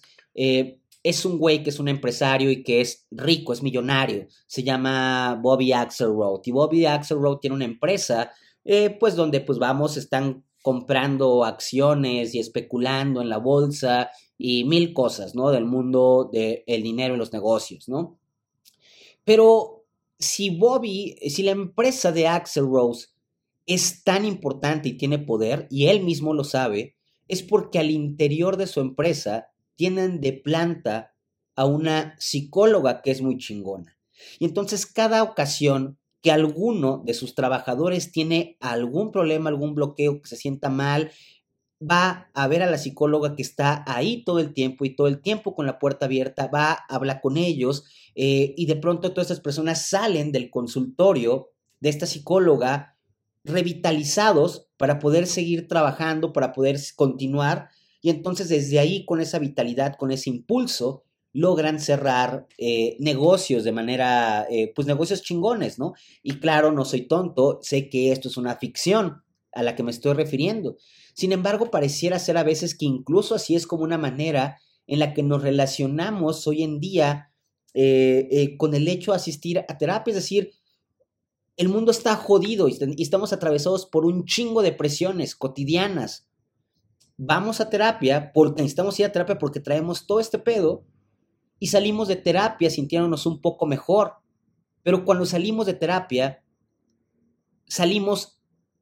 es 1.08 1.24
un 1.24 1.38
güey 1.38 1.62
que 1.62 1.70
es 1.70 1.78
un 1.78 1.86
empresario 1.86 2.50
y 2.50 2.64
que 2.64 2.80
es 2.80 3.06
rico, 3.12 3.52
es 3.52 3.62
millonario. 3.62 4.26
Se 4.48 4.64
llama 4.64 5.38
Bobby 5.40 5.72
Axelrod. 5.72 6.40
Y 6.44 6.50
Bobby 6.50 6.84
Axelrod 6.84 7.38
tiene 7.38 7.54
una 7.54 7.64
empresa, 7.64 8.32
eh, 8.64 8.90
pues 8.90 9.14
donde 9.14 9.40
pues 9.40 9.60
vamos, 9.60 9.96
están 9.96 10.44
comprando 10.62 11.44
acciones 11.44 12.34
y 12.34 12.40
especulando 12.40 13.22
en 13.22 13.28
la 13.28 13.38
bolsa 13.38 14.10
y 14.36 14.64
mil 14.64 14.92
cosas, 14.92 15.36
¿no? 15.36 15.50
Del 15.50 15.64
mundo 15.64 16.28
del 16.32 16.82
dinero 16.82 17.14
y 17.14 17.18
los 17.18 17.32
negocios, 17.32 17.88
¿no? 17.88 18.18
Pero 19.22 19.84
si 20.18 20.50
Bobby, 20.50 21.16
si 21.30 21.44
la 21.44 21.52
empresa 21.52 22.10
de 22.10 22.26
Axel 22.26 22.64
Rose 22.64 23.10
es 23.64 24.02
tan 24.02 24.24
importante 24.24 24.88
y 24.88 24.96
tiene 24.96 25.20
poder, 25.20 25.68
y 25.70 25.86
él 25.86 26.02
mismo 26.02 26.34
lo 26.34 26.42
sabe, 26.42 26.96
es 27.28 27.44
porque 27.44 27.78
al 27.78 27.92
interior 27.92 28.56
de 28.56 28.66
su 28.66 28.80
empresa 28.80 29.50
tienen 29.76 30.20
de 30.20 30.32
planta 30.32 31.14
a 31.54 31.64
una 31.64 32.16
psicóloga 32.18 33.02
que 33.02 33.10
es 33.10 33.22
muy 33.22 33.38
chingona. 33.38 33.96
Y 34.38 34.44
entonces 34.46 34.86
cada 34.86 35.22
ocasión 35.22 35.98
que 36.22 36.32
alguno 36.32 37.02
de 37.04 37.14
sus 37.14 37.34
trabajadores 37.34 38.10
tiene 38.10 38.56
algún 38.60 39.12
problema, 39.12 39.48
algún 39.48 39.74
bloqueo, 39.74 40.20
que 40.20 40.28
se 40.28 40.36
sienta 40.36 40.70
mal, 40.70 41.12
va 41.80 42.30
a 42.34 42.48
ver 42.48 42.62
a 42.62 42.70
la 42.70 42.78
psicóloga 42.78 43.36
que 43.36 43.42
está 43.42 43.84
ahí 43.86 44.24
todo 44.24 44.40
el 44.40 44.54
tiempo 44.54 44.84
y 44.84 44.96
todo 44.96 45.08
el 45.08 45.20
tiempo 45.20 45.54
con 45.54 45.66
la 45.66 45.78
puerta 45.78 46.06
abierta, 46.06 46.48
va 46.48 46.72
a 46.72 46.84
hablar 46.88 47.20
con 47.20 47.36
ellos 47.36 47.84
eh, 48.14 48.54
y 48.56 48.66
de 48.66 48.76
pronto 48.76 49.12
todas 49.12 49.30
estas 49.30 49.42
personas 49.42 49.88
salen 49.88 50.32
del 50.32 50.50
consultorio 50.50 51.50
de 51.80 51.90
esta 51.90 52.06
psicóloga 52.06 52.96
revitalizados 53.44 54.68
para 54.76 54.98
poder 54.98 55.26
seguir 55.26 55.68
trabajando, 55.68 56.32
para 56.32 56.52
poder 56.52 56.78
continuar 56.96 57.68
y 58.06 58.10
entonces 58.10 58.48
desde 58.48 58.78
ahí, 58.78 59.04
con 59.04 59.20
esa 59.20 59.40
vitalidad, 59.40 59.96
con 59.96 60.12
ese 60.12 60.30
impulso, 60.30 61.02
logran 61.32 61.80
cerrar 61.80 62.46
eh, 62.56 62.96
negocios 63.00 63.64
de 63.64 63.72
manera, 63.72 64.46
eh, 64.48 64.72
pues 64.76 64.86
negocios 64.86 65.22
chingones, 65.22 65.80
¿no? 65.80 65.94
Y 66.22 66.38
claro, 66.38 66.70
no 66.70 66.84
soy 66.84 67.08
tonto, 67.08 67.58
sé 67.62 67.88
que 67.88 68.12
esto 68.12 68.28
es 68.28 68.36
una 68.36 68.54
ficción 68.58 69.24
a 69.50 69.64
la 69.64 69.74
que 69.74 69.82
me 69.82 69.90
estoy 69.90 70.12
refiriendo. 70.12 70.76
Sin 71.14 71.32
embargo, 71.32 71.72
pareciera 71.72 72.20
ser 72.20 72.36
a 72.36 72.44
veces 72.44 72.76
que 72.78 72.86
incluso 72.86 73.34
así 73.34 73.56
es 73.56 73.66
como 73.66 73.82
una 73.82 73.98
manera 73.98 74.60
en 74.86 75.00
la 75.00 75.12
que 75.12 75.24
nos 75.24 75.42
relacionamos 75.42 76.46
hoy 76.46 76.62
en 76.62 76.78
día 76.78 77.32
eh, 77.74 78.54
con 78.56 78.74
el 78.74 78.86
hecho 78.86 79.10
de 79.10 79.16
asistir 79.16 79.58
a 79.58 79.78
terapia, 79.78 80.12
es 80.12 80.18
decir, 80.18 80.52
el 81.56 81.70
mundo 81.70 81.90
está 81.90 82.14
jodido 82.14 82.68
y 82.68 83.02
estamos 83.02 83.32
atravesados 83.32 83.84
por 83.84 84.06
un 84.06 84.26
chingo 84.26 84.62
de 84.62 84.70
presiones 84.70 85.34
cotidianas, 85.34 86.25
vamos 87.16 87.60
a 87.60 87.70
terapia 87.70 88.32
porque 88.32 88.62
necesitamos 88.62 88.98
ir 89.00 89.06
a 89.06 89.12
terapia 89.12 89.38
porque 89.38 89.60
traemos 89.60 90.06
todo 90.06 90.20
este 90.20 90.38
pedo 90.38 90.84
y 91.58 91.68
salimos 91.68 92.08
de 92.08 92.16
terapia 92.16 92.70
sintiéndonos 92.70 93.26
un 93.26 93.40
poco 93.40 93.66
mejor. 93.66 94.14
Pero 94.82 95.04
cuando 95.04 95.26
salimos 95.26 95.66
de 95.66 95.74
terapia, 95.74 96.44
salimos 97.66 98.40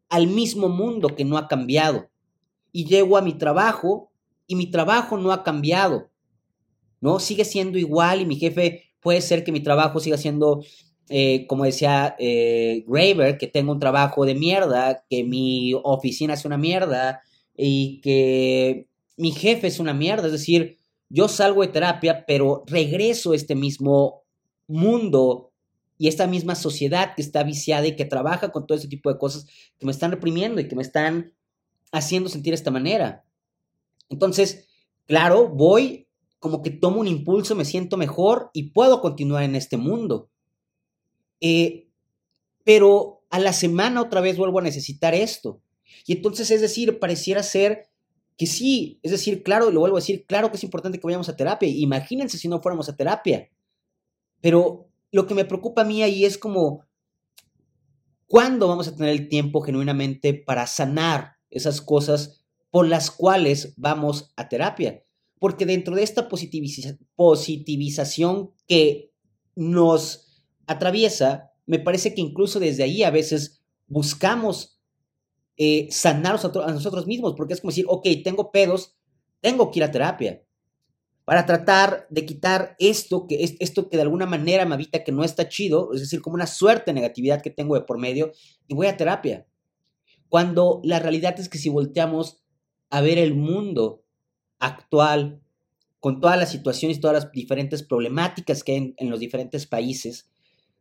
al 0.08 0.26
mismo 0.26 0.68
mundo 0.68 1.08
que 1.08 1.24
no 1.24 1.38
ha 1.38 1.48
cambiado. 1.48 2.10
Y 2.72 2.84
llego 2.86 3.16
a 3.16 3.22
mi 3.22 3.34
trabajo 3.34 4.12
y 4.46 4.56
mi 4.56 4.70
trabajo 4.70 5.16
no 5.16 5.32
ha 5.32 5.42
cambiado. 5.44 6.10
¿No? 7.00 7.20
Sigue 7.20 7.44
siendo 7.44 7.78
igual 7.78 8.20
y 8.20 8.26
mi 8.26 8.36
jefe 8.36 8.94
puede 9.00 9.20
ser 9.20 9.44
que 9.44 9.52
mi 9.52 9.60
trabajo 9.60 10.00
siga 10.00 10.16
siendo, 10.16 10.64
eh, 11.08 11.46
como 11.46 11.64
decía 11.64 12.16
eh, 12.18 12.84
Graver, 12.88 13.38
que 13.38 13.46
tengo 13.46 13.72
un 13.72 13.78
trabajo 13.78 14.24
de 14.24 14.34
mierda, 14.34 15.04
que 15.08 15.22
mi 15.22 15.74
oficina 15.74 16.34
es 16.34 16.44
una 16.44 16.56
mierda, 16.56 17.22
y 17.56 18.00
que 18.00 18.88
mi 19.16 19.32
jefe 19.32 19.66
es 19.66 19.78
una 19.78 19.94
mierda, 19.94 20.26
es 20.26 20.32
decir, 20.32 20.78
yo 21.08 21.28
salgo 21.28 21.62
de 21.62 21.68
terapia, 21.68 22.24
pero 22.26 22.64
regreso 22.66 23.32
a 23.32 23.36
este 23.36 23.54
mismo 23.54 24.22
mundo 24.66 25.52
y 25.98 26.08
esta 26.08 26.26
misma 26.26 26.54
sociedad 26.54 27.14
que 27.14 27.22
está 27.22 27.44
viciada 27.44 27.86
y 27.86 27.96
que 27.96 28.04
trabaja 28.04 28.50
con 28.50 28.66
todo 28.66 28.76
ese 28.76 28.88
tipo 28.88 29.12
de 29.12 29.18
cosas 29.18 29.46
que 29.78 29.86
me 29.86 29.92
están 29.92 30.10
reprimiendo 30.10 30.60
y 30.60 30.68
que 30.68 30.76
me 30.76 30.82
están 30.82 31.32
haciendo 31.92 32.28
sentir 32.28 32.50
de 32.50 32.56
esta 32.56 32.70
manera. 32.70 33.24
Entonces, 34.08 34.66
claro, 35.06 35.48
voy 35.48 36.08
como 36.40 36.60
que 36.60 36.70
tomo 36.70 37.00
un 37.00 37.08
impulso, 37.08 37.54
me 37.54 37.64
siento 37.64 37.96
mejor 37.96 38.50
y 38.52 38.70
puedo 38.70 39.00
continuar 39.00 39.44
en 39.44 39.54
este 39.54 39.76
mundo. 39.76 40.28
Eh, 41.40 41.88
pero 42.64 43.22
a 43.30 43.38
la 43.38 43.52
semana 43.52 44.02
otra 44.02 44.20
vez 44.20 44.36
vuelvo 44.36 44.58
a 44.58 44.62
necesitar 44.62 45.14
esto. 45.14 45.62
Y 46.06 46.14
entonces, 46.14 46.50
es 46.50 46.60
decir, 46.60 46.98
pareciera 46.98 47.42
ser 47.42 47.88
que 48.36 48.46
sí, 48.46 48.98
es 49.02 49.12
decir, 49.12 49.42
claro, 49.42 49.70
lo 49.70 49.80
vuelvo 49.80 49.96
a 49.96 50.00
decir, 50.00 50.26
claro 50.26 50.50
que 50.50 50.56
es 50.56 50.64
importante 50.64 50.98
que 50.98 51.06
vayamos 51.06 51.28
a 51.28 51.36
terapia. 51.36 51.68
Imagínense 51.68 52.38
si 52.38 52.48
no 52.48 52.60
fuéramos 52.60 52.88
a 52.88 52.96
terapia. 52.96 53.48
Pero 54.40 54.88
lo 55.12 55.26
que 55.26 55.34
me 55.34 55.44
preocupa 55.44 55.82
a 55.82 55.84
mí 55.84 56.02
ahí 56.02 56.24
es 56.24 56.36
como, 56.36 56.84
¿cuándo 58.26 58.68
vamos 58.68 58.88
a 58.88 58.96
tener 58.96 59.10
el 59.10 59.28
tiempo 59.28 59.60
genuinamente 59.60 60.34
para 60.34 60.66
sanar 60.66 61.36
esas 61.50 61.80
cosas 61.80 62.44
por 62.70 62.88
las 62.88 63.10
cuales 63.10 63.74
vamos 63.76 64.32
a 64.36 64.48
terapia? 64.48 65.04
Porque 65.38 65.66
dentro 65.66 65.94
de 65.94 66.02
esta 66.02 66.28
positivización 66.28 68.50
que 68.66 69.12
nos 69.54 70.42
atraviesa, 70.66 71.52
me 71.66 71.78
parece 71.78 72.14
que 72.14 72.20
incluso 72.20 72.58
desde 72.58 72.82
ahí 72.82 73.04
a 73.04 73.10
veces 73.10 73.62
buscamos 73.86 74.73
eh, 75.56 75.88
sanar 75.90 76.36
a 76.36 76.72
nosotros 76.72 77.06
mismos, 77.06 77.34
porque 77.36 77.54
es 77.54 77.60
como 77.60 77.70
decir, 77.70 77.86
ok, 77.88 78.06
tengo 78.22 78.50
pedos, 78.50 78.96
tengo 79.40 79.70
que 79.70 79.80
ir 79.80 79.84
a 79.84 79.90
terapia 79.90 80.44
para 81.24 81.46
tratar 81.46 82.06
de 82.10 82.26
quitar 82.26 82.76
esto 82.78 83.26
que, 83.26 83.42
es, 83.44 83.56
esto 83.58 83.88
que 83.88 83.96
de 83.96 84.02
alguna 84.02 84.26
manera 84.26 84.66
me 84.66 84.74
habita 84.74 85.04
que 85.04 85.12
no 85.12 85.24
está 85.24 85.48
chido, 85.48 85.92
es 85.94 86.00
decir, 86.00 86.20
como 86.20 86.34
una 86.34 86.46
suerte 86.46 86.90
de 86.90 86.94
negatividad 86.94 87.40
que 87.40 87.50
tengo 87.50 87.74
de 87.74 87.80
por 87.82 87.98
medio, 87.98 88.32
y 88.68 88.74
voy 88.74 88.86
a 88.86 88.96
terapia. 88.96 89.46
Cuando 90.28 90.80
la 90.84 90.98
realidad 90.98 91.38
es 91.38 91.48
que 91.48 91.58
si 91.58 91.68
volteamos 91.70 92.42
a 92.90 93.00
ver 93.00 93.18
el 93.18 93.34
mundo 93.34 94.04
actual, 94.58 95.40
con 95.98 96.20
todas 96.20 96.38
las 96.38 96.50
situaciones, 96.50 97.00
todas 97.00 97.24
las 97.24 97.32
diferentes 97.32 97.82
problemáticas 97.82 98.62
que 98.62 98.72
hay 98.72 98.94
en 98.98 99.08
los 99.08 99.20
diferentes 99.20 99.66
países, 99.66 100.28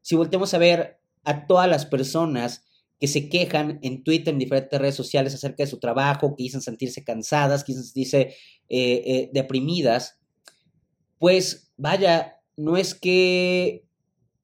si 0.02 0.18
volteamos 0.18 0.54
a 0.54 0.58
ver 0.58 1.00
a 1.24 1.48
todas 1.48 1.70
las 1.70 1.86
personas 1.86 2.66
que 3.04 3.08
se 3.10 3.28
quejan 3.28 3.80
en 3.82 4.02
Twitter, 4.02 4.34
en 4.34 4.40
diferentes 4.40 4.80
redes 4.80 4.96
sociales 4.96 5.34
acerca 5.34 5.64
de 5.64 5.70
su 5.70 5.78
trabajo, 5.78 6.38
que 6.38 6.44
dicen 6.44 6.62
sentirse 6.62 7.04
cansadas, 7.04 7.66
que 7.66 7.74
dicen 7.74 7.84
sentirse 7.84 8.20
eh, 8.22 8.34
eh, 8.70 9.30
deprimidas, 9.34 10.22
pues 11.20 11.74
vaya, 11.76 12.38
no 12.56 12.78
es 12.78 12.96
que, 12.96 13.84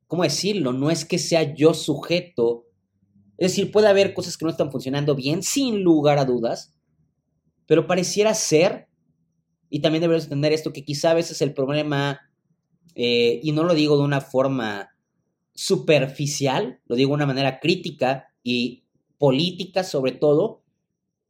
¿cómo 0.07 0.23
decirlo? 0.23 0.73
No 0.73 0.91
es 0.91 1.05
que 1.05 1.19
sea 1.19 1.55
yo 1.55 1.73
sujeto. 1.73 2.65
Es 3.37 3.53
decir, 3.53 3.71
puede 3.71 3.87
haber 3.87 4.13
cosas 4.13 4.35
que 4.35 4.43
no 4.43 4.51
están 4.51 4.73
funcionando 4.73 5.15
bien, 5.15 5.41
sin 5.41 5.81
lugar 5.81 6.19
a 6.19 6.25
dudas, 6.25 6.75
pero 7.65 7.87
pareciera 7.87 8.33
ser, 8.33 8.89
y 9.69 9.79
también 9.79 10.01
debemos 10.01 10.25
entender 10.25 10.51
esto, 10.51 10.73
que 10.73 10.83
quizá 10.83 11.11
a 11.11 11.13
veces 11.13 11.41
el 11.41 11.53
problema, 11.53 12.19
eh, 12.95 13.39
y 13.41 13.53
no 13.53 13.63
lo 13.63 13.73
digo 13.73 13.95
de 13.95 14.03
una 14.03 14.19
forma 14.19 14.89
superficial, 15.53 16.81
lo 16.87 16.97
digo 16.97 17.11
de 17.11 17.15
una 17.15 17.25
manera 17.25 17.61
crítica, 17.61 18.25
y 18.49 18.83
política 19.17 19.83
sobre 19.83 20.13
todo, 20.13 20.63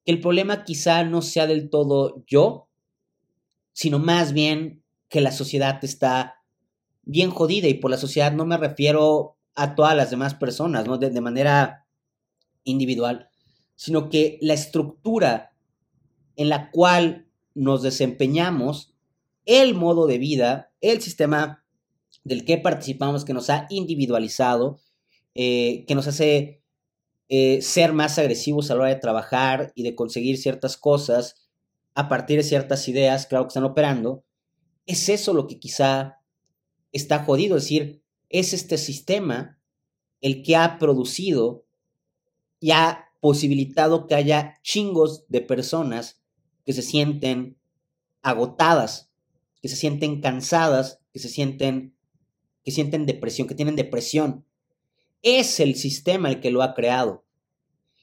que 0.05 0.11
el 0.11 0.21
problema 0.21 0.63
quizá 0.63 1.03
no 1.03 1.21
sea 1.21 1.47
del 1.47 1.69
todo 1.69 2.23
yo, 2.27 2.69
sino 3.73 3.99
más 3.99 4.33
bien 4.33 4.83
que 5.09 5.21
la 5.21 5.31
sociedad 5.31 5.83
está 5.83 6.35
bien 7.03 7.31
jodida 7.31 7.67
y 7.67 7.73
por 7.73 7.91
la 7.91 7.97
sociedad 7.97 8.31
no 8.31 8.45
me 8.45 8.57
refiero 8.57 9.37
a 9.55 9.75
todas 9.75 9.95
las 9.95 10.11
demás 10.11 10.35
personas, 10.35 10.85
¿no? 10.85 10.97
De, 10.97 11.21
manera 11.21 11.87
individual, 12.63 13.29
sino 13.75 14.09
que 14.09 14.37
la 14.41 14.53
estructura 14.53 15.53
en 16.35 16.49
la 16.49 16.71
cual 16.71 17.27
nos 17.55 17.81
desempeñamos, 17.81 18.93
el 19.45 19.73
modo 19.73 20.05
de 20.07 20.19
vida, 20.19 20.71
el 20.79 21.01
sistema 21.01 21.65
del 22.23 22.45
que 22.45 22.57
participamos, 22.57 23.25
que 23.25 23.33
nos 23.33 23.49
ha 23.49 23.65
individualizado, 23.69 24.79
eh, 25.33 25.85
que 25.87 25.95
nos 25.95 26.07
hace 26.07 26.59
eh, 27.29 27.61
ser 27.61 27.93
más 27.93 28.17
agresivos 28.17 28.69
a 28.69 28.75
la 28.75 28.81
hora 28.81 28.89
de 28.89 28.99
trabajar 28.99 29.71
y 29.75 29.83
de 29.83 29.95
conseguir 29.95 30.37
ciertas 30.37 30.77
cosas 30.77 31.47
a 31.95 32.09
partir 32.09 32.37
de 32.37 32.43
ciertas 32.43 32.87
ideas, 32.87 33.27
claro 33.27 33.45
que 33.45 33.49
están 33.49 33.63
operando, 33.63 34.23
es 34.85 35.09
eso 35.09 35.33
lo 35.33 35.47
que 35.47 35.59
quizá 35.59 36.17
está 36.91 37.23
jodido, 37.23 37.57
es 37.57 37.63
decir, 37.63 38.01
es 38.29 38.53
este 38.53 38.77
sistema 38.77 39.59
el 40.21 40.43
que 40.43 40.55
ha 40.55 40.79
producido 40.79 41.65
y 42.59 42.71
ha 42.71 43.09
posibilitado 43.19 44.07
que 44.07 44.15
haya 44.15 44.59
chingos 44.63 45.25
de 45.27 45.41
personas 45.41 46.21
que 46.65 46.73
se 46.73 46.81
sienten 46.81 47.57
agotadas, 48.21 49.11
que 49.61 49.69
se 49.69 49.75
sienten 49.75 50.21
cansadas, 50.21 50.99
que 51.13 51.19
se 51.19 51.29
sienten 51.29 51.95
que 52.63 52.71
sienten 52.71 53.05
depresión, 53.05 53.47
que 53.47 53.55
tienen 53.55 53.75
depresión. 53.75 54.45
Es 55.21 55.59
el 55.59 55.75
sistema 55.75 56.29
el 56.29 56.39
que 56.39 56.51
lo 56.51 56.61
ha 56.61 56.73
creado. 56.73 57.25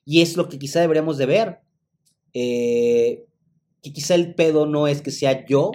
Y 0.04 0.20
es 0.20 0.36
lo 0.36 0.48
que 0.48 0.58
quizá 0.58 0.80
deberíamos 0.80 1.18
de 1.18 1.26
ver. 1.26 1.60
Eh, 2.32 3.26
que 3.82 3.92
quizá 3.92 4.14
el 4.14 4.34
pedo 4.34 4.66
no 4.66 4.88
es 4.88 5.00
que 5.00 5.10
sea 5.10 5.46
yo, 5.46 5.72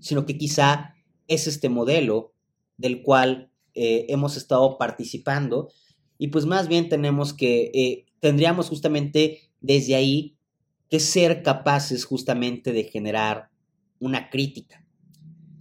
sino 0.00 0.26
que 0.26 0.38
quizá 0.38 0.94
es 1.28 1.46
este 1.46 1.68
modelo 1.68 2.32
del 2.76 3.02
cual 3.02 3.50
eh, 3.74 4.06
hemos 4.08 4.36
estado 4.36 4.78
participando 4.78 5.68
y 6.18 6.28
pues 6.28 6.46
más 6.46 6.68
bien 6.68 6.88
tenemos 6.88 7.32
que, 7.32 7.70
eh, 7.74 8.06
tendríamos 8.20 8.68
justamente 8.68 9.50
desde 9.60 9.94
ahí 9.94 10.36
que 10.88 11.00
ser 11.00 11.42
capaces 11.42 12.04
justamente 12.04 12.72
de 12.72 12.84
generar 12.84 13.50
una 13.98 14.30
crítica. 14.30 14.86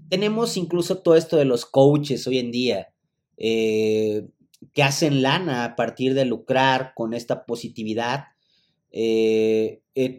Tenemos 0.10 0.58
incluso 0.58 1.00
todo 1.00 1.16
esto 1.16 1.38
de 1.38 1.46
los 1.46 1.66
coaches 1.66 2.28
hoy 2.28 2.38
en 2.38 2.52
día, 2.52 2.94
eh, 3.38 4.28
que 4.74 4.84
hacen 4.84 5.22
lana 5.22 5.66
a 5.66 5.76
partir 5.76 6.14
de 6.14 6.26
lucrar 6.26 6.94
con 6.96 7.14
esta 7.14 7.46
positividad, 7.46 8.26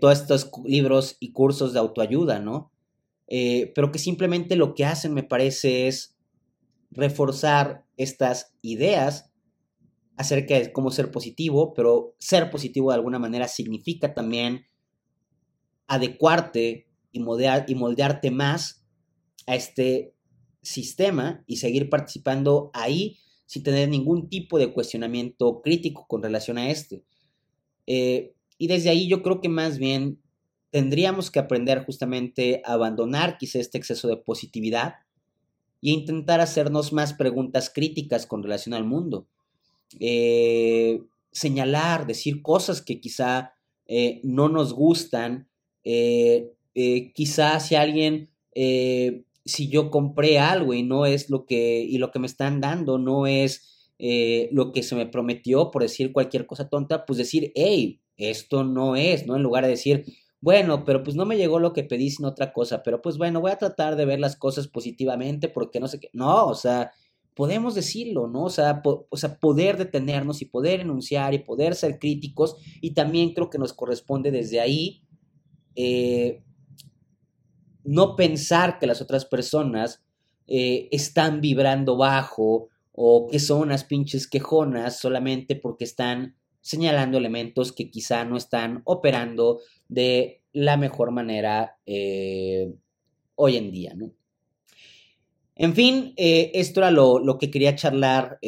todos 0.01 0.21
estos 0.21 0.51
libros 0.65 1.17
y 1.21 1.33
cursos 1.33 1.73
de 1.73 1.79
autoayuda, 1.79 2.41
¿no? 2.41 2.73
pero 3.27 3.93
que 3.93 3.99
simplemente 3.99 4.57
lo 4.57 4.75
que 4.75 4.85
hacen, 4.85 5.15
me 5.15 5.23
parece, 5.23 5.87
es 5.87 6.17
reforzar 6.91 7.85
estas 7.97 8.55
ideas 8.63 9.31
acerca 10.17 10.55
de 10.55 10.73
cómo 10.73 10.91
ser 10.91 11.11
positivo, 11.11 11.75
pero 11.75 12.15
ser 12.19 12.51
positivo 12.51 12.91
de 12.91 12.97
alguna 12.97 13.19
manera 13.19 13.49
significa 13.49 14.15
también 14.15 14.67
adecuarte 15.87 16.87
y, 17.13 17.21
y 17.21 17.75
moldearte 17.75 18.31
más 18.31 18.85
a 19.47 19.55
este 19.55 20.15
sistema 20.63 21.45
y 21.47 21.57
seguir 21.57 21.91
participando 21.91 22.71
ahí 22.73 23.19
sin 23.47 23.63
tener 23.63 23.89
ningún 23.89 24.29
tipo 24.29 24.59
de 24.59 24.73
cuestionamiento 24.73 25.61
crítico 25.63 26.07
con 26.09 26.23
relación 26.23 26.59
a 26.59 26.71
este. 26.71 27.05
Eh, 27.87 28.35
y 28.59 28.67
desde 28.69 28.91
ahí 28.91 29.09
yo 29.09 29.23
creo 29.23 29.41
que 29.41 29.49
más 29.49 29.79
bien 29.79 30.21
tendríamos 30.71 31.31
que 31.31 31.39
aprender 31.39 31.85
justamente 31.85 32.63
a 32.65 32.73
abandonar 32.73 33.39
quizá 33.39 33.59
este 33.59 33.79
exceso 33.79 34.09
de 34.09 34.17
positividad 34.17 34.95
e 35.83 35.91
intentar 35.91 36.41
hacernos 36.41 36.93
más 36.93 37.13
preguntas 37.13 37.71
críticas 37.73 38.27
con 38.27 38.43
relación 38.43 38.75
al 38.75 38.85
mundo. 38.85 39.29
Eh, 40.01 41.03
señalar, 41.31 42.07
decir 42.07 42.43
cosas 42.43 42.81
que 42.81 43.01
quizá 43.01 43.53
eh, 43.87 44.21
no 44.25 44.49
nos 44.49 44.73
gustan, 44.73 45.49
quizá 47.15 47.61
si 47.61 47.75
alguien, 47.75 48.31
si 49.45 49.69
yo 49.69 49.91
compré 49.91 50.39
algo 50.39 50.75
y 50.75 50.83
no 50.83 51.07
es 51.07 51.31
lo 51.31 51.47
que, 51.47 51.81
y 51.83 51.99
lo 51.99 52.11
que 52.11 52.19
me 52.19 52.27
están 52.27 52.61
dando 52.61 52.99
no 52.99 53.27
es 53.27 53.71
lo 54.51 54.73
que 54.73 54.83
se 54.83 54.97
me 54.97 55.07
prometió, 55.07 55.71
por 55.71 55.83
decir 55.83 56.13
cualquier 56.13 56.47
cosa 56.47 56.69
tonta, 56.69 57.07
pues 57.07 57.19
decir, 57.19 57.53
hey, 57.55 58.03
esto 58.17 58.65
no 58.65 58.97
es, 58.97 59.27
¿no? 59.27 59.37
En 59.37 59.43
lugar 59.43 59.65
de 59.65 59.71
decir, 59.71 60.05
bueno, 60.41 60.85
pero 60.85 61.03
pues 61.03 61.17
no 61.17 61.25
me 61.25 61.39
llegó 61.39 61.59
lo 61.59 61.73
que 61.73 61.85
pedí, 61.85 62.11
sino 62.11 62.29
otra 62.29 62.53
cosa, 62.53 62.83
pero 62.83 63.01
pues 63.01 63.17
bueno, 63.17 63.41
voy 63.41 63.51
a 63.51 63.57
tratar 63.57 63.97
de 63.97 64.05
ver 64.05 64.21
las 64.21 64.37
cosas 64.37 64.69
positivamente 64.69 65.49
porque 65.49 65.81
no 65.81 65.89
sé 65.89 66.01
qué, 66.01 66.11
no, 66.13 66.47
o 66.47 66.55
sea, 66.55 66.93
podemos 67.35 67.75
decirlo, 67.75 68.29
¿no? 68.29 68.45
O 68.45 68.51
sea, 68.51 68.83
o 68.85 69.17
sea, 69.17 69.39
poder 69.39 69.79
detenernos 69.79 70.43
y 70.43 70.45
poder 70.45 70.81
enunciar 70.81 71.33
y 71.35 71.39
poder 71.39 71.75
ser 71.75 71.99
críticos 71.99 72.57
y 72.81 72.93
también 72.93 73.33
creo 73.33 73.49
que 73.49 73.59
nos 73.59 73.73
corresponde 73.73 74.31
desde 74.31 74.61
ahí 74.61 75.03
eh, 75.77 76.44
no 77.85 78.17
pensar 78.17 78.79
que 78.79 78.87
las 78.87 79.01
otras 79.01 79.25
personas 79.25 80.03
eh, 80.47 80.89
están 80.91 81.41
vibrando 81.41 81.97
bajo 81.97 82.69
o 82.93 83.29
que 83.29 83.39
son 83.39 83.63
unas 83.63 83.85
pinches 83.85 84.27
quejonas 84.29 84.99
solamente 84.99 85.57
porque 85.57 85.85
están 85.85 86.37
señalando 86.61 87.19
elementos 87.19 87.73
que 87.73 87.91
quizá 87.91 88.25
no 88.25 88.37
están 88.37 88.83
operando 88.85 89.61
de 89.89 90.43
la 90.53 90.77
mejor 90.77 91.11
manera 91.11 91.79
eh, 91.87 92.73
hoy 93.35 93.57
en 93.57 93.71
día, 93.71 93.95
¿no? 93.95 94.13
En 95.57 95.75
fin, 95.75 96.15
eh, 96.17 96.51
esto 96.55 96.81
era 96.81 96.91
lo, 96.91 97.39
que 97.39 97.51
quería 97.51 97.77
charlar 97.77 98.39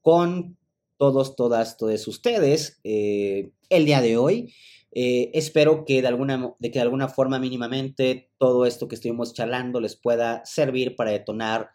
con 0.00 0.56
todos, 0.98 1.34
todas, 1.34 1.76
todos 1.76 2.06
ustedes 2.06 2.80
el 2.84 3.84
día 3.84 4.00
de 4.00 4.16
hoy. 4.16 4.54
Espero 4.94 5.84
que 5.84 6.02
de, 6.02 6.08
alguna, 6.08 6.54
de 6.58 6.70
que 6.70 6.78
de 6.78 6.84
alguna 6.84 7.08
forma 7.08 7.38
mínimamente 7.38 8.30
todo 8.38 8.64
esto 8.64 8.86
que 8.86 8.94
estuvimos 8.94 9.34
charlando 9.34 9.80
les 9.80 9.96
pueda 9.96 10.44
servir 10.44 10.94
para 10.94 11.10
detonar 11.10 11.70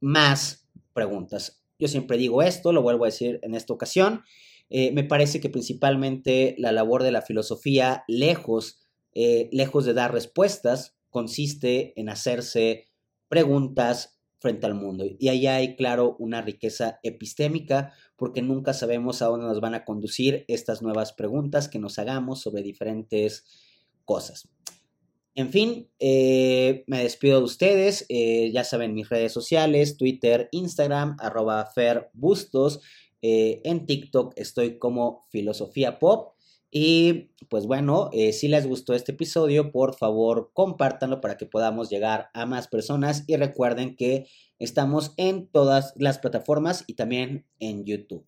más 0.00 0.68
preguntas. 0.92 1.62
Yo 1.78 1.88
siempre 1.88 2.18
digo 2.18 2.42
esto, 2.42 2.72
lo 2.72 2.82
vuelvo 2.82 3.04
a 3.04 3.08
decir 3.08 3.40
en 3.42 3.54
esta 3.54 3.72
ocasión. 3.72 4.22
me 4.68 5.04
parece 5.04 5.40
que 5.40 5.48
principalmente 5.48 6.54
la 6.58 6.72
labor 6.72 7.02
de 7.02 7.12
la 7.12 7.22
filosofía, 7.22 8.04
lejos, 8.06 8.80
lejos 9.14 9.86
de 9.86 9.94
dar 9.94 10.12
respuestas, 10.12 10.96
consiste 11.10 11.98
en 11.98 12.10
hacerse 12.10 12.88
preguntas 13.28 14.17
frente 14.38 14.66
al 14.66 14.74
mundo. 14.74 15.04
Y 15.18 15.28
ahí 15.28 15.46
hay, 15.46 15.76
claro, 15.76 16.16
una 16.18 16.42
riqueza 16.42 17.00
epistémica, 17.02 17.92
porque 18.16 18.42
nunca 18.42 18.72
sabemos 18.72 19.22
a 19.22 19.26
dónde 19.26 19.46
nos 19.46 19.60
van 19.60 19.74
a 19.74 19.84
conducir 19.84 20.44
estas 20.48 20.82
nuevas 20.82 21.12
preguntas 21.12 21.68
que 21.68 21.78
nos 21.78 21.98
hagamos 21.98 22.40
sobre 22.40 22.62
diferentes 22.62 23.44
cosas. 24.04 24.48
En 25.34 25.50
fin, 25.50 25.88
eh, 26.00 26.82
me 26.88 27.02
despido 27.02 27.38
de 27.38 27.44
ustedes. 27.44 28.04
Eh, 28.08 28.50
ya 28.52 28.64
saben 28.64 28.94
mis 28.94 29.08
redes 29.08 29.32
sociales, 29.32 29.96
Twitter, 29.96 30.48
Instagram, 30.50 31.16
arroba 31.20 31.64
ferbustos. 31.72 32.80
Eh, 33.22 33.60
en 33.64 33.86
TikTok 33.86 34.32
estoy 34.36 34.78
como 34.78 35.26
filosofía 35.30 36.00
pop. 36.00 36.34
Y 36.70 37.30
pues 37.48 37.66
bueno, 37.66 38.10
eh, 38.12 38.32
si 38.32 38.48
les 38.48 38.66
gustó 38.66 38.94
este 38.94 39.12
episodio, 39.12 39.72
por 39.72 39.94
favor 39.94 40.50
compártanlo 40.52 41.20
para 41.20 41.36
que 41.36 41.46
podamos 41.46 41.88
llegar 41.88 42.28
a 42.34 42.44
más 42.44 42.68
personas 42.68 43.24
y 43.26 43.36
recuerden 43.36 43.96
que 43.96 44.26
estamos 44.58 45.14
en 45.16 45.48
todas 45.48 45.94
las 45.96 46.18
plataformas 46.18 46.84
y 46.86 46.94
también 46.94 47.46
en 47.58 47.84
YouTube. 47.84 48.26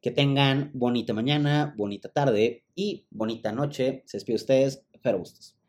Que 0.00 0.10
tengan 0.10 0.70
bonita 0.74 1.12
mañana, 1.12 1.74
bonita 1.76 2.08
tarde 2.08 2.64
y 2.74 3.06
bonita 3.10 3.52
noche. 3.52 4.02
Se 4.06 4.16
despide 4.18 4.36
ustedes, 4.36 4.84
Fer 5.02 5.16
Bustos. 5.16 5.63